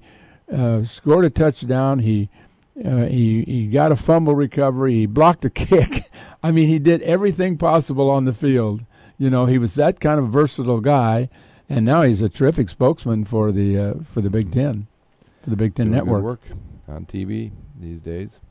uh, 0.52 0.84
scored 0.84 1.26
a 1.26 1.30
touchdown, 1.30 2.00
he. 2.00 2.30
Uh, 2.78 3.06
he 3.06 3.44
he 3.44 3.68
got 3.68 3.92
a 3.92 3.96
fumble 3.96 4.36
recovery. 4.36 4.94
He 4.94 5.06
blocked 5.06 5.46
a 5.46 5.50
kick. 5.52 6.10
I 6.42 6.52
mean, 6.52 6.68
he 6.68 6.80
did 6.80 7.02
everything 7.04 7.58
possible 7.58 8.10
on 8.10 8.26
the 8.26 8.34
field. 8.34 8.84
You 9.18 9.30
know, 9.30 9.46
he 9.46 9.58
was 9.58 9.76
that 9.76 10.00
kind 10.00 10.20
of 10.20 10.30
versatile 10.30 10.82
guy 10.82 11.30
and 11.70 11.86
now 11.86 12.02
he's 12.02 12.22
a 12.22 12.30
terrific 12.30 12.70
spokesman 12.70 13.26
for 13.26 13.52
the 13.52 13.78
uh, 13.78 13.94
for 14.14 14.22
the 14.22 14.30
Big 14.30 14.52
Ten, 14.52 14.88
for 15.44 15.50
the 15.50 15.56
Big 15.56 15.76
Ten 15.76 15.88
Doing 15.88 15.98
Network. 15.98 16.24
work 16.24 16.42
on 16.88 17.06
TV 17.06 17.52
these 17.80 18.02
days. 18.02 18.42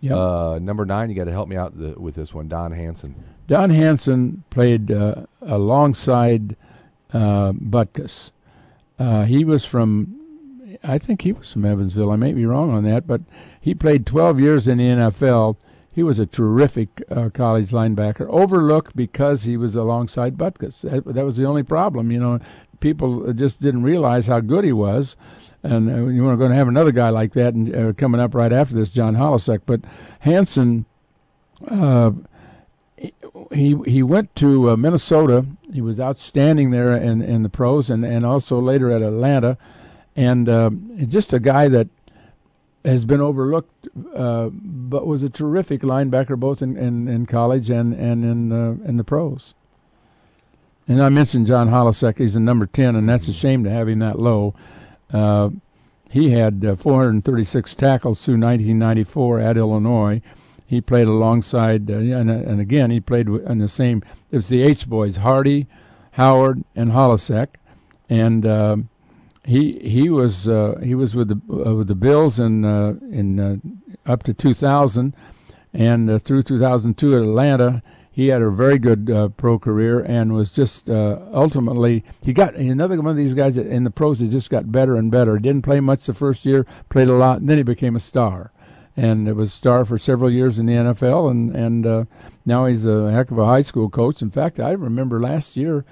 Yeah. 0.00 0.16
Uh, 0.16 0.58
number 0.60 0.84
nine, 0.84 1.08
you 1.08 1.16
got 1.16 1.24
to 1.24 1.32
help 1.32 1.48
me 1.48 1.56
out 1.56 1.78
the, 1.78 1.98
with 1.98 2.14
this 2.14 2.34
one. 2.34 2.48
Don 2.48 2.72
Hansen. 2.72 3.14
Don 3.46 3.70
Hansen 3.70 4.44
played 4.50 4.90
uh, 4.90 5.24
alongside 5.40 6.56
uh, 7.12 7.52
Butkus. 7.52 8.32
Uh, 8.98 9.24
he 9.24 9.44
was 9.44 9.64
from, 9.64 10.20
I 10.86 10.98
think 10.98 11.22
he 11.22 11.32
was 11.32 11.52
from 11.52 11.64
Evansville. 11.64 12.10
I 12.10 12.16
may 12.16 12.32
be 12.32 12.46
wrong 12.46 12.70
on 12.70 12.84
that, 12.84 13.06
but 13.06 13.22
he 13.60 13.74
played 13.74 14.06
12 14.06 14.40
years 14.40 14.68
in 14.68 14.78
the 14.78 14.84
NFL 14.84 15.56
he 15.96 16.02
was 16.02 16.18
a 16.18 16.26
terrific 16.26 17.02
uh, 17.10 17.30
college 17.32 17.70
linebacker, 17.70 18.26
overlooked 18.28 18.94
because 18.94 19.44
he 19.44 19.56
was 19.56 19.74
alongside 19.74 20.36
Butkus. 20.36 20.82
That, 20.82 21.06
that, 21.06 21.24
was 21.24 21.38
the 21.38 21.46
only 21.46 21.62
problem. 21.62 22.10
You 22.10 22.20
know, 22.20 22.38
people 22.80 23.32
just 23.32 23.62
didn't 23.62 23.82
realize 23.82 24.26
how 24.26 24.40
good 24.40 24.62
he 24.62 24.74
was. 24.74 25.16
And 25.62 25.88
uh, 25.88 26.06
you 26.08 26.28
are 26.28 26.36
going 26.36 26.50
to 26.50 26.56
have 26.56 26.68
another 26.68 26.92
guy 26.92 27.08
like 27.08 27.32
that 27.32 27.54
uh, 27.54 27.94
coming 27.94 28.20
up 28.20 28.34
right 28.34 28.52
after 28.52 28.74
this, 28.74 28.90
John 28.90 29.16
Holecek. 29.16 29.62
But 29.64 29.80
Hansen, 30.18 30.84
uh, 31.66 32.10
he 33.50 33.78
he 33.86 34.02
went 34.02 34.36
to 34.36 34.72
uh, 34.72 34.76
Minnesota. 34.76 35.46
He 35.72 35.80
was 35.80 35.98
outstanding 35.98 36.72
there 36.72 36.94
in, 36.94 37.22
in 37.22 37.42
the 37.42 37.48
pros 37.48 37.88
and, 37.88 38.04
and 38.04 38.26
also 38.26 38.60
later 38.60 38.90
at 38.90 39.00
Atlanta. 39.00 39.56
And 40.16 40.48
uh, 40.48 40.70
just 41.06 41.32
a 41.32 41.38
guy 41.38 41.68
that 41.68 41.88
has 42.84 43.04
been 43.04 43.20
overlooked, 43.20 43.88
uh, 44.14 44.48
but 44.50 45.06
was 45.06 45.22
a 45.22 45.28
terrific 45.28 45.82
linebacker 45.82 46.38
both 46.38 46.62
in, 46.62 46.76
in, 46.76 47.06
in 47.06 47.26
college 47.26 47.68
and 47.68 47.92
and 47.92 48.24
in 48.24 48.52
in 48.84 48.96
the 48.96 49.04
pros. 49.04 49.54
And 50.88 51.02
I 51.02 51.08
mentioned 51.08 51.46
John 51.46 51.68
Holecek; 51.68 52.18
he's 52.18 52.36
a 52.36 52.40
number 52.40 52.66
ten, 52.66 52.96
and 52.96 53.08
that's 53.08 53.28
a 53.28 53.32
shame 53.32 53.64
to 53.64 53.70
have 53.70 53.88
him 53.88 53.98
that 53.98 54.18
low. 54.18 54.54
Uh, 55.12 55.50
he 56.10 56.30
had 56.30 56.64
uh, 56.64 56.76
436 56.76 57.74
tackles 57.74 58.24
through 58.24 58.34
1994 58.34 59.40
at 59.40 59.56
Illinois. 59.56 60.22
He 60.66 60.80
played 60.80 61.06
alongside, 61.08 61.90
uh, 61.90 61.94
and, 61.94 62.30
and 62.30 62.60
again, 62.60 62.90
he 62.90 63.00
played 63.00 63.28
in 63.28 63.58
the 63.58 63.68
same. 63.68 64.02
It 64.30 64.36
was 64.36 64.48
the 64.48 64.62
H 64.62 64.88
boys: 64.88 65.16
Hardy, 65.16 65.66
Howard, 66.12 66.64
and 66.74 66.92
Holecek, 66.92 67.56
and 68.08 68.46
um, 68.46 68.88
he 69.46 69.78
he 69.78 70.10
was 70.10 70.48
uh, 70.48 70.78
he 70.82 70.94
was 70.94 71.14
with 71.14 71.28
the 71.28 71.40
uh, 71.52 71.74
with 71.74 71.86
the 71.86 71.94
Bills 71.94 72.40
in 72.40 72.64
uh, 72.64 72.94
in 73.10 73.38
uh, 73.38 73.56
up 74.04 74.24
to 74.24 74.34
2000, 74.34 75.14
and 75.72 76.10
uh, 76.10 76.18
through 76.18 76.42
2002 76.42 77.14
at 77.14 77.22
Atlanta, 77.22 77.82
he 78.10 78.28
had 78.28 78.42
a 78.42 78.50
very 78.50 78.78
good 78.78 79.08
uh, 79.08 79.28
pro 79.28 79.58
career 79.58 80.00
and 80.00 80.32
was 80.32 80.50
just 80.50 80.90
ultimately 80.90 82.04
he 82.22 82.32
got 82.32 82.54
another 82.56 82.96
one 82.96 83.06
of 83.06 83.16
these 83.16 83.34
guys 83.34 83.56
in 83.56 83.84
the 83.84 83.90
pros 83.90 84.18
that 84.18 84.28
just 84.28 84.50
got 84.50 84.72
better 84.72 84.96
and 84.96 85.12
better. 85.12 85.38
Didn't 85.38 85.62
play 85.62 85.78
much 85.78 86.06
the 86.06 86.14
first 86.14 86.44
year, 86.44 86.66
played 86.88 87.08
a 87.08 87.14
lot, 87.14 87.38
and 87.38 87.48
then 87.48 87.58
he 87.58 87.62
became 87.62 87.94
a 87.94 88.00
star, 88.00 88.52
and 88.96 89.28
it 89.28 89.34
was 89.34 89.52
star 89.52 89.84
for 89.84 89.96
several 89.96 90.30
years 90.30 90.58
in 90.58 90.66
the 90.66 90.74
NFL, 90.74 91.30
and 91.30 91.54
and 91.54 92.08
now 92.44 92.66
he's 92.66 92.84
a 92.84 93.12
heck 93.12 93.30
of 93.30 93.38
a 93.38 93.46
high 93.46 93.62
school 93.62 93.88
coach. 93.88 94.22
In 94.22 94.30
fact, 94.30 94.58
I 94.58 94.72
remember 94.72 95.20
last 95.20 95.56
year 95.56 95.84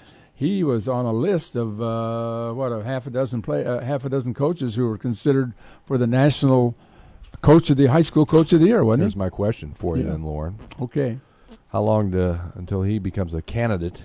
he 0.45 0.63
was 0.63 0.87
on 0.87 1.07
a 1.07 1.13
list 1.13 1.57
of 1.57 1.81
uh, 1.81 2.53
what 2.53 2.71
a 2.71 2.85
half 2.85 3.07
a 3.07 3.11
dozen 3.11 3.41
play 3.43 3.65
uh, 3.65 3.81
half 3.81 4.05
a 4.05 4.09
dozen 4.09 4.35
coaches 4.35 4.75
who 4.75 4.87
were 4.87 4.99
considered 4.99 5.55
for 5.87 5.97
the 5.97 6.07
national 6.07 6.77
coach 7.41 7.71
of 7.71 7.77
the 7.77 7.87
high 7.87 8.03
school 8.03 8.27
coach 8.27 8.53
of 8.53 8.61
the 8.61 8.67
year. 8.67 8.85
Wasn't 8.85 9.03
Here's 9.03 9.15
he? 9.15 9.19
my 9.19 9.31
question 9.31 9.73
for 9.75 9.97
you, 9.97 10.05
yeah. 10.05 10.11
then, 10.11 10.23
Loren. 10.23 10.59
Okay. 10.81 11.19
How 11.69 11.83
long 11.83 12.13
to, 12.13 12.53
until 12.55 12.83
he 12.83 12.99
becomes 12.99 13.35
a 13.35 13.43
candidate 13.43 14.05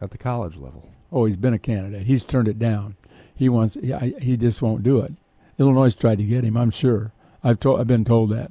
at 0.00 0.10
the 0.10 0.18
college 0.18 0.56
level? 0.56 0.88
Oh, 1.10 1.24
he's 1.24 1.36
been 1.36 1.54
a 1.54 1.58
candidate. 1.58 2.06
He's 2.06 2.24
turned 2.24 2.48
it 2.48 2.58
down. 2.58 2.96
He 3.34 3.48
wants. 3.48 3.74
He, 3.74 3.92
he 4.20 4.36
just 4.36 4.60
won't 4.60 4.82
do 4.82 5.00
it. 5.00 5.12
Illinois 5.58 5.94
tried 5.94 6.18
to 6.18 6.24
get 6.24 6.44
him. 6.44 6.56
I'm 6.56 6.70
sure. 6.70 7.12
I've 7.42 7.58
told. 7.58 7.80
I've 7.80 7.86
been 7.86 8.04
told 8.04 8.30
that. 8.30 8.50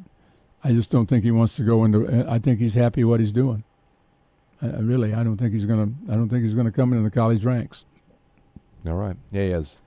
I 0.63 0.71
just 0.71 0.89
don't 0.89 1.05
think 1.05 1.23
he 1.23 1.31
wants 1.31 1.55
to 1.57 1.63
go 1.63 1.85
into. 1.85 2.25
I 2.29 2.39
think 2.39 2.59
he's 2.59 2.73
happy 2.73 3.03
what 3.03 3.19
he's 3.19 3.31
doing. 3.31 3.63
I, 4.61 4.67
really, 4.79 5.13
I 5.13 5.23
don't 5.23 5.37
think 5.37 5.53
he's 5.53 5.65
gonna. 5.65 5.91
I 6.09 6.13
don't 6.13 6.29
think 6.29 6.43
he's 6.43 6.55
gonna 6.55 6.71
come 6.71 6.91
into 6.93 7.03
the 7.03 7.11
college 7.11 7.45
ranks. 7.45 7.85
All 8.85 8.93
right. 8.93 9.15
Yeah, 9.31 9.43
he 9.43 9.49
has. 9.51 9.77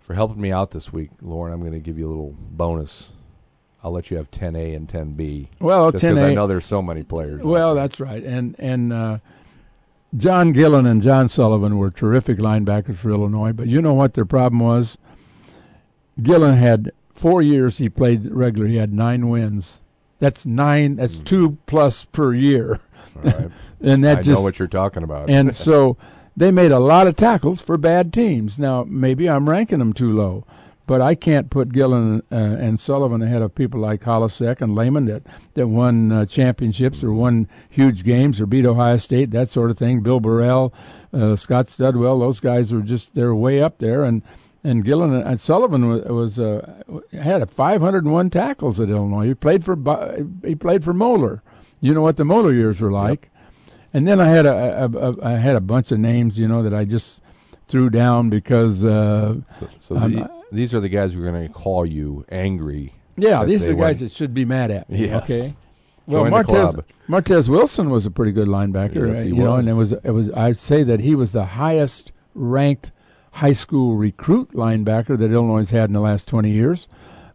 For 0.00 0.14
helping 0.14 0.40
me 0.40 0.50
out 0.50 0.72
this 0.72 0.92
week, 0.92 1.10
Loren, 1.20 1.52
I'm 1.52 1.60
going 1.60 1.72
to 1.72 1.78
give 1.78 1.96
you 1.96 2.06
a 2.06 2.10
little 2.10 2.34
bonus. 2.36 3.12
I'll 3.84 3.92
let 3.92 4.10
you 4.10 4.16
have 4.16 4.30
10A 4.30 4.74
and 4.74 4.88
10B. 4.88 5.48
Well, 5.60 5.92
10A. 5.92 6.30
I 6.30 6.34
know 6.34 6.46
there's 6.46 6.64
so 6.64 6.82
many 6.82 7.02
players. 7.02 7.42
Well, 7.42 7.74
that's 7.74 8.00
right. 8.00 8.22
And 8.22 8.56
and 8.58 8.92
uh, 8.92 9.18
John 10.16 10.52
Gillen 10.52 10.86
and 10.86 11.02
John 11.02 11.28
Sullivan 11.28 11.78
were 11.78 11.90
terrific 11.90 12.38
linebackers 12.38 12.96
for 12.96 13.10
Illinois. 13.10 13.52
But 13.52 13.68
you 13.68 13.80
know 13.80 13.94
what 13.94 14.14
their 14.14 14.24
problem 14.24 14.60
was? 14.60 14.98
Gillen 16.20 16.54
had 16.54 16.92
four 17.14 17.40
years 17.40 17.78
he 17.78 17.88
played 17.88 18.24
regular. 18.26 18.68
He 18.68 18.76
had 18.76 18.92
nine 18.92 19.28
wins. 19.28 19.81
That's 20.22 20.46
nine. 20.46 20.94
That's 20.94 21.16
mm. 21.16 21.24
two 21.24 21.58
plus 21.66 22.04
per 22.04 22.32
year. 22.32 22.78
and 23.80 24.04
that 24.04 24.18
I 24.18 24.22
just 24.22 24.38
know 24.38 24.40
what 24.40 24.56
you're 24.56 24.68
talking 24.68 25.02
about. 25.02 25.28
and 25.28 25.56
so 25.68 25.96
they 26.36 26.52
made 26.52 26.70
a 26.70 26.78
lot 26.78 27.08
of 27.08 27.16
tackles 27.16 27.60
for 27.60 27.76
bad 27.76 28.12
teams. 28.12 28.56
Now 28.56 28.84
maybe 28.84 29.28
I'm 29.28 29.50
ranking 29.50 29.80
them 29.80 29.92
too 29.92 30.16
low, 30.16 30.46
but 30.86 31.00
I 31.00 31.16
can't 31.16 31.50
put 31.50 31.72
Gillen 31.72 32.22
uh, 32.30 32.36
and 32.36 32.78
Sullivan 32.78 33.20
ahead 33.20 33.42
of 33.42 33.56
people 33.56 33.80
like 33.80 34.02
Holecek 34.02 34.60
and 34.60 34.76
Leman 34.76 35.06
that 35.06 35.24
that 35.54 35.66
won 35.66 36.12
uh, 36.12 36.24
championships 36.24 37.02
or 37.02 37.12
won 37.12 37.48
huge 37.68 38.04
games 38.04 38.40
or 38.40 38.46
beat 38.46 38.64
Ohio 38.64 38.98
State, 38.98 39.32
that 39.32 39.48
sort 39.48 39.72
of 39.72 39.76
thing. 39.76 40.02
Bill 40.02 40.20
Burrell, 40.20 40.72
uh, 41.12 41.34
Scott 41.34 41.66
Studwell, 41.66 42.20
those 42.20 42.38
guys 42.38 42.72
are 42.72 42.80
just 42.80 43.16
they're 43.16 43.34
way 43.34 43.60
up 43.60 43.78
there 43.78 44.04
and. 44.04 44.22
And 44.64 44.84
Gillen 44.84 45.14
and 45.14 45.40
Sullivan 45.40 45.88
was, 45.88 46.04
was 46.04 46.38
uh, 46.38 46.82
had 47.12 47.42
a 47.42 47.46
501 47.46 48.30
tackles 48.30 48.80
at 48.80 48.88
Illinois. 48.88 49.26
He 49.26 49.34
played 49.34 49.64
for 49.64 49.76
he 50.44 50.54
played 50.54 50.84
for 50.84 50.92
Moeller. 50.92 51.42
You 51.80 51.94
know 51.94 52.02
what 52.02 52.16
the 52.16 52.24
Moeller 52.24 52.52
years 52.52 52.80
were 52.80 52.92
like. 52.92 53.22
Yep. 53.22 53.32
And 53.94 54.08
then 54.08 54.20
I 54.20 54.28
had 54.28 54.46
a, 54.46 54.84
a, 54.84 55.10
a 55.10 55.24
I 55.24 55.30
had 55.32 55.56
a 55.56 55.60
bunch 55.60 55.90
of 55.92 55.98
names, 55.98 56.38
you 56.38 56.48
know, 56.48 56.62
that 56.62 56.72
I 56.72 56.84
just 56.84 57.20
threw 57.68 57.90
down 57.90 58.30
because. 58.30 58.84
Uh, 58.84 59.40
so, 59.58 59.68
so 59.80 59.94
the, 59.94 60.30
these 60.52 60.74
are 60.74 60.80
the 60.80 60.88
guys 60.88 61.14
who 61.14 61.24
are 61.24 61.30
going 61.30 61.46
to 61.46 61.52
call 61.52 61.84
you 61.84 62.24
angry. 62.30 62.94
Yeah, 63.16 63.44
these 63.44 63.64
are 63.64 63.68
the 63.68 63.74
guys 63.74 64.00
that 64.00 64.12
should 64.12 64.32
be 64.32 64.44
mad 64.44 64.70
at 64.70 64.88
me. 64.88 65.06
Yes. 65.06 65.24
Okay. 65.24 65.54
Well, 66.06 66.24
Martez 66.24 66.82
Martez 67.08 67.48
Wilson 67.48 67.90
was 67.90 68.06
a 68.06 68.10
pretty 68.10 68.32
good 68.32 68.48
linebacker, 68.48 69.14
yes, 69.14 69.24
you 69.24 69.36
was. 69.36 69.44
know, 69.44 69.56
and 69.56 69.68
it 69.68 69.74
was 69.74 69.92
it 69.92 70.10
was 70.10 70.30
I'd 70.32 70.56
say 70.56 70.82
that 70.82 71.00
he 71.00 71.14
was 71.14 71.32
the 71.32 71.44
highest 71.44 72.12
ranked 72.34 72.90
high 73.32 73.52
school 73.52 73.96
recruit 73.96 74.52
linebacker 74.52 75.18
that 75.18 75.32
Illinois 75.32 75.70
had 75.70 75.90
in 75.90 75.94
the 75.94 76.00
last 76.00 76.28
20 76.28 76.50
years. 76.50 76.88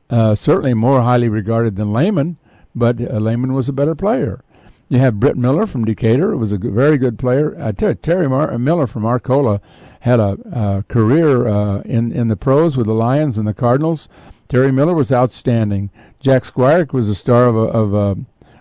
Uh, 0.10 0.36
certainly 0.36 0.74
more 0.74 1.02
highly 1.02 1.28
regarded 1.28 1.76
than 1.76 1.92
Leman, 1.92 2.38
but 2.74 3.02
uh, 3.02 3.20
Leman 3.20 3.54
was 3.54 3.68
a 3.68 3.74
better 3.74 3.96
player. 3.96 4.42
You 4.90 5.00
have 5.00 5.20
Britt 5.20 5.36
Miller 5.36 5.68
from 5.68 5.84
Decatur, 5.84 6.32
who 6.32 6.38
was 6.38 6.54
a 6.54 6.58
very 6.58 6.98
good 6.98 7.20
player. 7.20 7.62
I 7.62 7.74
tell 7.74 7.90
you, 7.90 7.96
Terry 7.96 8.30
Mar- 8.30 8.54
uh, 8.54 8.58
Miller 8.58 8.88
from 8.88 9.06
Arcola 9.06 9.60
had 10.02 10.22
a, 10.22 10.38
a 10.52 10.84
career 10.88 11.46
uh, 11.46 11.82
in 11.82 12.14
in 12.14 12.30
the 12.30 12.38
pros 12.38 12.78
with 12.78 12.86
the 12.88 12.94
Lions 12.94 13.38
and 13.38 13.46
the 13.46 13.54
Cardinals. 13.54 14.08
Terry 14.48 14.72
Miller 14.72 14.94
was 14.94 15.12
outstanding. 15.12 15.90
Jack 16.22 16.44
Squirek 16.44 16.94
was 16.94 17.10
a 17.10 17.16
star 17.16 17.48
of 17.48 17.58
a, 17.58 17.60
of 17.60 17.94
a 17.94 18.18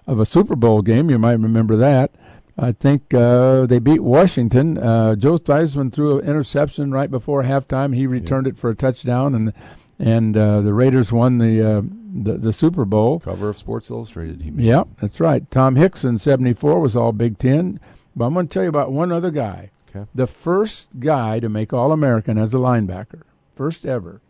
of 0.08 0.18
a 0.18 0.26
Super 0.26 0.56
Bowl 0.56 0.82
game. 0.82 1.10
You 1.10 1.18
might 1.18 1.38
remember 1.38 1.76
that. 1.76 2.10
I 2.58 2.72
think 2.72 3.12
uh, 3.12 3.66
they 3.66 3.78
beat 3.78 4.02
Washington. 4.02 4.78
Uh, 4.78 5.14
Joe 5.14 5.36
Theismann 5.36 5.92
threw 5.92 6.18
an 6.18 6.26
interception 6.26 6.90
right 6.90 7.10
before 7.10 7.42
halftime. 7.42 7.94
He 7.94 8.06
returned 8.06 8.46
yeah. 8.46 8.52
it 8.52 8.58
for 8.58 8.70
a 8.70 8.74
touchdown, 8.74 9.34
and 9.34 9.52
and 9.98 10.36
uh, 10.36 10.60
the 10.60 10.74
Raiders 10.74 11.10
won 11.10 11.38
the, 11.38 11.62
uh, 11.62 11.82
the, 12.12 12.34
the 12.38 12.52
Super 12.52 12.84
Bowl. 12.84 13.20
Cover 13.20 13.48
of 13.50 13.56
Sports 13.56 13.90
Illustrated. 13.90 14.42
Yeah, 14.56 14.84
that's 15.00 15.20
right. 15.20 15.50
Tom 15.50 15.76
Hickson, 15.76 16.18
'74 16.18 16.80
was 16.80 16.96
All 16.96 17.12
Big 17.12 17.38
Ten. 17.38 17.80
But 18.14 18.26
I'm 18.26 18.34
going 18.34 18.48
to 18.48 18.52
tell 18.52 18.62
you 18.62 18.70
about 18.70 18.92
one 18.92 19.12
other 19.12 19.30
guy. 19.30 19.70
Okay. 19.94 20.06
The 20.14 20.26
first 20.26 21.00
guy 21.00 21.40
to 21.40 21.50
make 21.50 21.72
All 21.72 21.92
American 21.92 22.38
as 22.38 22.54
a 22.54 22.58
linebacker, 22.58 23.22
first 23.54 23.84
ever, 23.84 24.22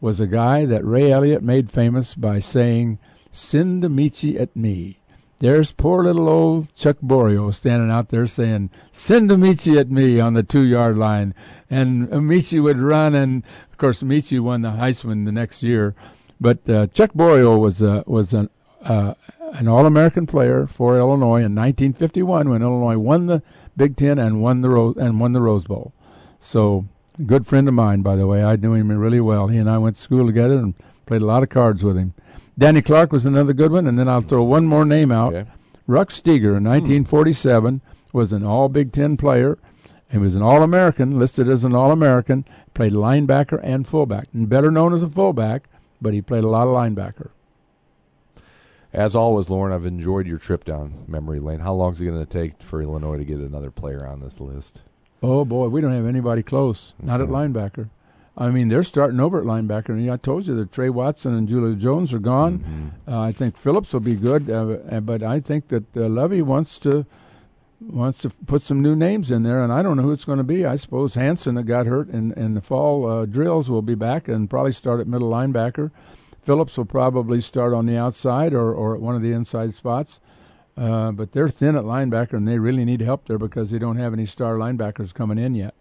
was 0.00 0.18
a 0.18 0.26
guy 0.26 0.64
that 0.66 0.84
Ray 0.84 1.12
Elliott 1.12 1.42
made 1.42 1.70
famous 1.70 2.14
by 2.14 2.40
saying, 2.40 2.98
"Send 3.30 3.84
Ameche 3.84 4.40
at 4.40 4.56
me." 4.56 4.99
There's 5.40 5.72
poor 5.72 6.04
little 6.04 6.28
old 6.28 6.74
Chuck 6.74 6.98
Boerio 7.02 7.52
standing 7.52 7.90
out 7.90 8.10
there 8.10 8.26
saying, 8.26 8.68
"Send 8.92 9.30
Ameche 9.30 9.74
at 9.80 9.90
me 9.90 10.20
on 10.20 10.34
the 10.34 10.42
two-yard 10.42 10.98
line," 10.98 11.34
and 11.70 12.08
Ameche 12.10 12.62
would 12.62 12.78
run, 12.78 13.14
and 13.14 13.42
of 13.72 13.78
course 13.78 14.02
Ameche 14.02 14.38
won 14.38 14.60
the 14.60 14.72
Heisman 14.72 15.24
the 15.24 15.32
next 15.32 15.62
year. 15.62 15.94
But 16.38 16.68
uh, 16.68 16.88
Chuck 16.88 17.12
Boerio 17.14 17.58
was 17.58 17.82
uh, 17.82 18.02
was 18.06 18.34
an 18.34 18.50
uh, 18.84 19.14
an 19.54 19.66
All-American 19.66 20.26
player 20.26 20.66
for 20.66 20.98
Illinois 20.98 21.42
in 21.42 21.54
1951 21.54 22.50
when 22.50 22.60
Illinois 22.60 22.98
won 22.98 23.26
the 23.26 23.42
Big 23.76 23.96
Ten 23.96 24.18
and 24.18 24.42
won 24.42 24.60
the 24.60 24.68
Ro- 24.68 24.94
and 24.98 25.20
won 25.20 25.32
the 25.32 25.40
Rose 25.40 25.64
Bowl. 25.64 25.94
So, 26.38 26.86
good 27.24 27.46
friend 27.46 27.66
of 27.66 27.72
mine, 27.72 28.02
by 28.02 28.14
the 28.14 28.26
way. 28.26 28.44
I 28.44 28.56
knew 28.56 28.74
him 28.74 28.90
really 28.90 29.20
well. 29.20 29.48
He 29.48 29.56
and 29.56 29.70
I 29.70 29.78
went 29.78 29.96
to 29.96 30.02
school 30.02 30.26
together 30.26 30.58
and 30.58 30.74
played 31.06 31.22
a 31.22 31.26
lot 31.26 31.42
of 31.42 31.48
cards 31.48 31.82
with 31.82 31.96
him. 31.96 32.12
Danny 32.60 32.82
Clark 32.82 33.10
was 33.10 33.24
another 33.24 33.54
good 33.54 33.72
one, 33.72 33.86
and 33.86 33.98
then 33.98 34.06
I'll 34.06 34.20
throw 34.20 34.42
one 34.42 34.66
more 34.66 34.84
name 34.84 35.10
out. 35.10 35.34
Okay. 35.34 35.50
Ruck 35.86 36.10
Steger 36.10 36.58
in 36.58 36.64
1947 36.64 37.80
hmm. 37.80 38.16
was 38.16 38.34
an 38.34 38.44
All 38.44 38.68
Big 38.68 38.92
Ten 38.92 39.16
player. 39.16 39.56
He 40.10 40.18
was 40.18 40.34
an 40.34 40.42
All 40.42 40.62
American, 40.62 41.18
listed 41.18 41.48
as 41.48 41.64
an 41.64 41.74
All 41.74 41.90
American. 41.90 42.44
Played 42.74 42.92
linebacker 42.92 43.60
and 43.62 43.88
fullback, 43.88 44.26
and 44.34 44.46
better 44.46 44.70
known 44.70 44.92
as 44.92 45.02
a 45.02 45.08
fullback, 45.08 45.70
but 46.02 46.12
he 46.12 46.20
played 46.20 46.44
a 46.44 46.48
lot 46.48 46.68
of 46.68 46.74
linebacker. 46.74 47.30
As 48.92 49.16
always, 49.16 49.48
Loren, 49.48 49.72
I've 49.72 49.86
enjoyed 49.86 50.26
your 50.26 50.36
trip 50.36 50.64
down 50.64 51.06
memory 51.08 51.40
lane. 51.40 51.60
How 51.60 51.72
long 51.72 51.94
is 51.94 52.00
it 52.02 52.04
going 52.04 52.18
to 52.18 52.26
take 52.26 52.60
for 52.60 52.82
Illinois 52.82 53.16
to 53.16 53.24
get 53.24 53.38
another 53.38 53.70
player 53.70 54.06
on 54.06 54.20
this 54.20 54.38
list? 54.38 54.82
Oh 55.22 55.46
boy, 55.46 55.68
we 55.68 55.80
don't 55.80 55.94
have 55.94 56.06
anybody 56.06 56.42
close. 56.42 56.92
Okay. 56.98 57.06
Not 57.06 57.22
at 57.22 57.28
linebacker. 57.28 57.88
I 58.36 58.50
mean, 58.50 58.68
they're 58.68 58.82
starting 58.82 59.20
over 59.20 59.40
at 59.40 59.44
linebacker. 59.44 59.90
And 59.90 60.10
I 60.10 60.16
told 60.16 60.46
you 60.46 60.54
that 60.56 60.72
Trey 60.72 60.90
Watson 60.90 61.34
and 61.34 61.48
Julia 61.48 61.74
Jones 61.76 62.12
are 62.12 62.18
gone. 62.18 62.60
Mm-hmm. 62.60 63.12
Uh, 63.12 63.20
I 63.20 63.32
think 63.32 63.56
Phillips 63.56 63.92
will 63.92 64.00
be 64.00 64.16
good, 64.16 64.48
uh, 64.48 64.78
uh 64.90 65.00
but 65.00 65.22
I 65.22 65.40
think 65.40 65.68
that 65.68 65.96
uh, 65.96 66.08
Lovie 66.08 66.42
wants 66.42 66.78
to 66.80 67.06
wants 67.80 68.18
to 68.18 68.28
put 68.28 68.60
some 68.60 68.82
new 68.82 68.94
names 68.94 69.30
in 69.30 69.42
there, 69.42 69.62
and 69.62 69.72
I 69.72 69.82
don't 69.82 69.96
know 69.96 70.02
who 70.02 70.12
it's 70.12 70.26
going 70.26 70.38
to 70.38 70.44
be. 70.44 70.66
I 70.66 70.76
suppose 70.76 71.14
Hansen 71.14 71.54
that 71.54 71.64
got 71.64 71.86
hurt 71.86 72.08
in 72.08 72.32
in 72.32 72.54
the 72.54 72.60
fall 72.60 73.06
uh, 73.06 73.26
drills 73.26 73.70
will 73.70 73.82
be 73.82 73.94
back 73.94 74.28
and 74.28 74.50
probably 74.50 74.72
start 74.72 75.00
at 75.00 75.06
middle 75.06 75.30
linebacker. 75.30 75.90
Phillips 76.42 76.76
will 76.76 76.86
probably 76.86 77.40
start 77.40 77.74
on 77.74 77.86
the 77.86 77.96
outside 77.96 78.54
or, 78.54 78.72
or 78.72 78.94
at 78.94 79.00
one 79.00 79.14
of 79.14 79.22
the 79.22 79.32
inside 79.32 79.74
spots. 79.74 80.20
Uh, 80.76 81.12
but 81.12 81.32
they're 81.32 81.48
thin 81.48 81.76
at 81.76 81.84
linebacker, 81.84 82.34
and 82.34 82.48
they 82.48 82.58
really 82.58 82.84
need 82.84 83.00
help 83.02 83.26
there 83.26 83.38
because 83.38 83.70
they 83.70 83.78
don't 83.78 83.96
have 83.96 84.14
any 84.14 84.24
star 84.24 84.54
linebackers 84.54 85.12
coming 85.12 85.36
in 85.36 85.54
yet. 85.54 85.74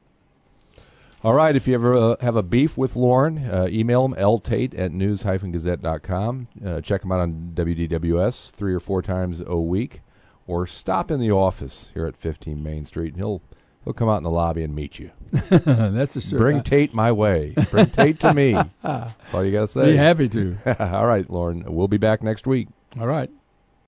All 1.22 1.34
right. 1.34 1.56
If 1.56 1.68
you 1.68 1.74
ever 1.74 1.96
uh, 1.96 2.16
have 2.22 2.36
a 2.36 2.44
beef 2.44 2.78
with 2.78 2.96
Loren, 2.96 3.40
uh, 3.40 3.68
email 3.70 4.06
him, 4.06 4.14
ltate 4.16 4.78
at 4.78 4.92
news-gazette.com. 4.94 6.48
Uh, 6.66 6.82
check 6.82 7.04
him 7.04 7.12
out 7.12 7.20
on 7.20 7.52
WDWS 7.54 8.52
three 8.52 8.74
or 8.74 8.80
four 8.80 9.02
times 9.02 9.42
a 9.46 9.58
week. 9.58 10.02
Or 10.48 10.66
stop 10.66 11.12
in 11.12 11.20
the 11.20 11.30
office 11.30 11.92
here 11.94 12.08
at 12.08 12.18
15 12.18 12.64
Main 12.64 12.84
Street, 12.84 13.14
and 13.14 13.18
he'll 13.18 13.42
he'll 13.84 13.94
come 13.94 14.10
out 14.10 14.18
in 14.18 14.24
the 14.24 14.32
lobby 14.32 14.64
and 14.64 14.74
meet 14.74 14.98
you. 14.98 15.12
That's 15.32 16.16
a 16.16 16.22
sure. 16.22 16.40
Bring 16.40 16.64
Tate 16.64 16.94
my 16.94 17.12
way. 17.12 17.54
Bring 17.70 17.86
Tate 17.88 18.20
to 18.22 18.34
me. 18.34 18.54
That's 18.84 19.34
all 19.34 19.44
you 19.44 19.52
got 19.52 19.62
to 19.62 19.68
say. 19.68 19.92
Be 19.92 19.98
happy 19.98 20.28
to. 20.30 20.58
all 20.80 21.06
right, 21.06 21.30
Loren. 21.30 21.64
We'll 21.68 21.88
be 21.88 21.98
back 21.98 22.24
next 22.24 22.48
week. 22.48 22.68
All 23.00 23.06
right. 23.08 23.30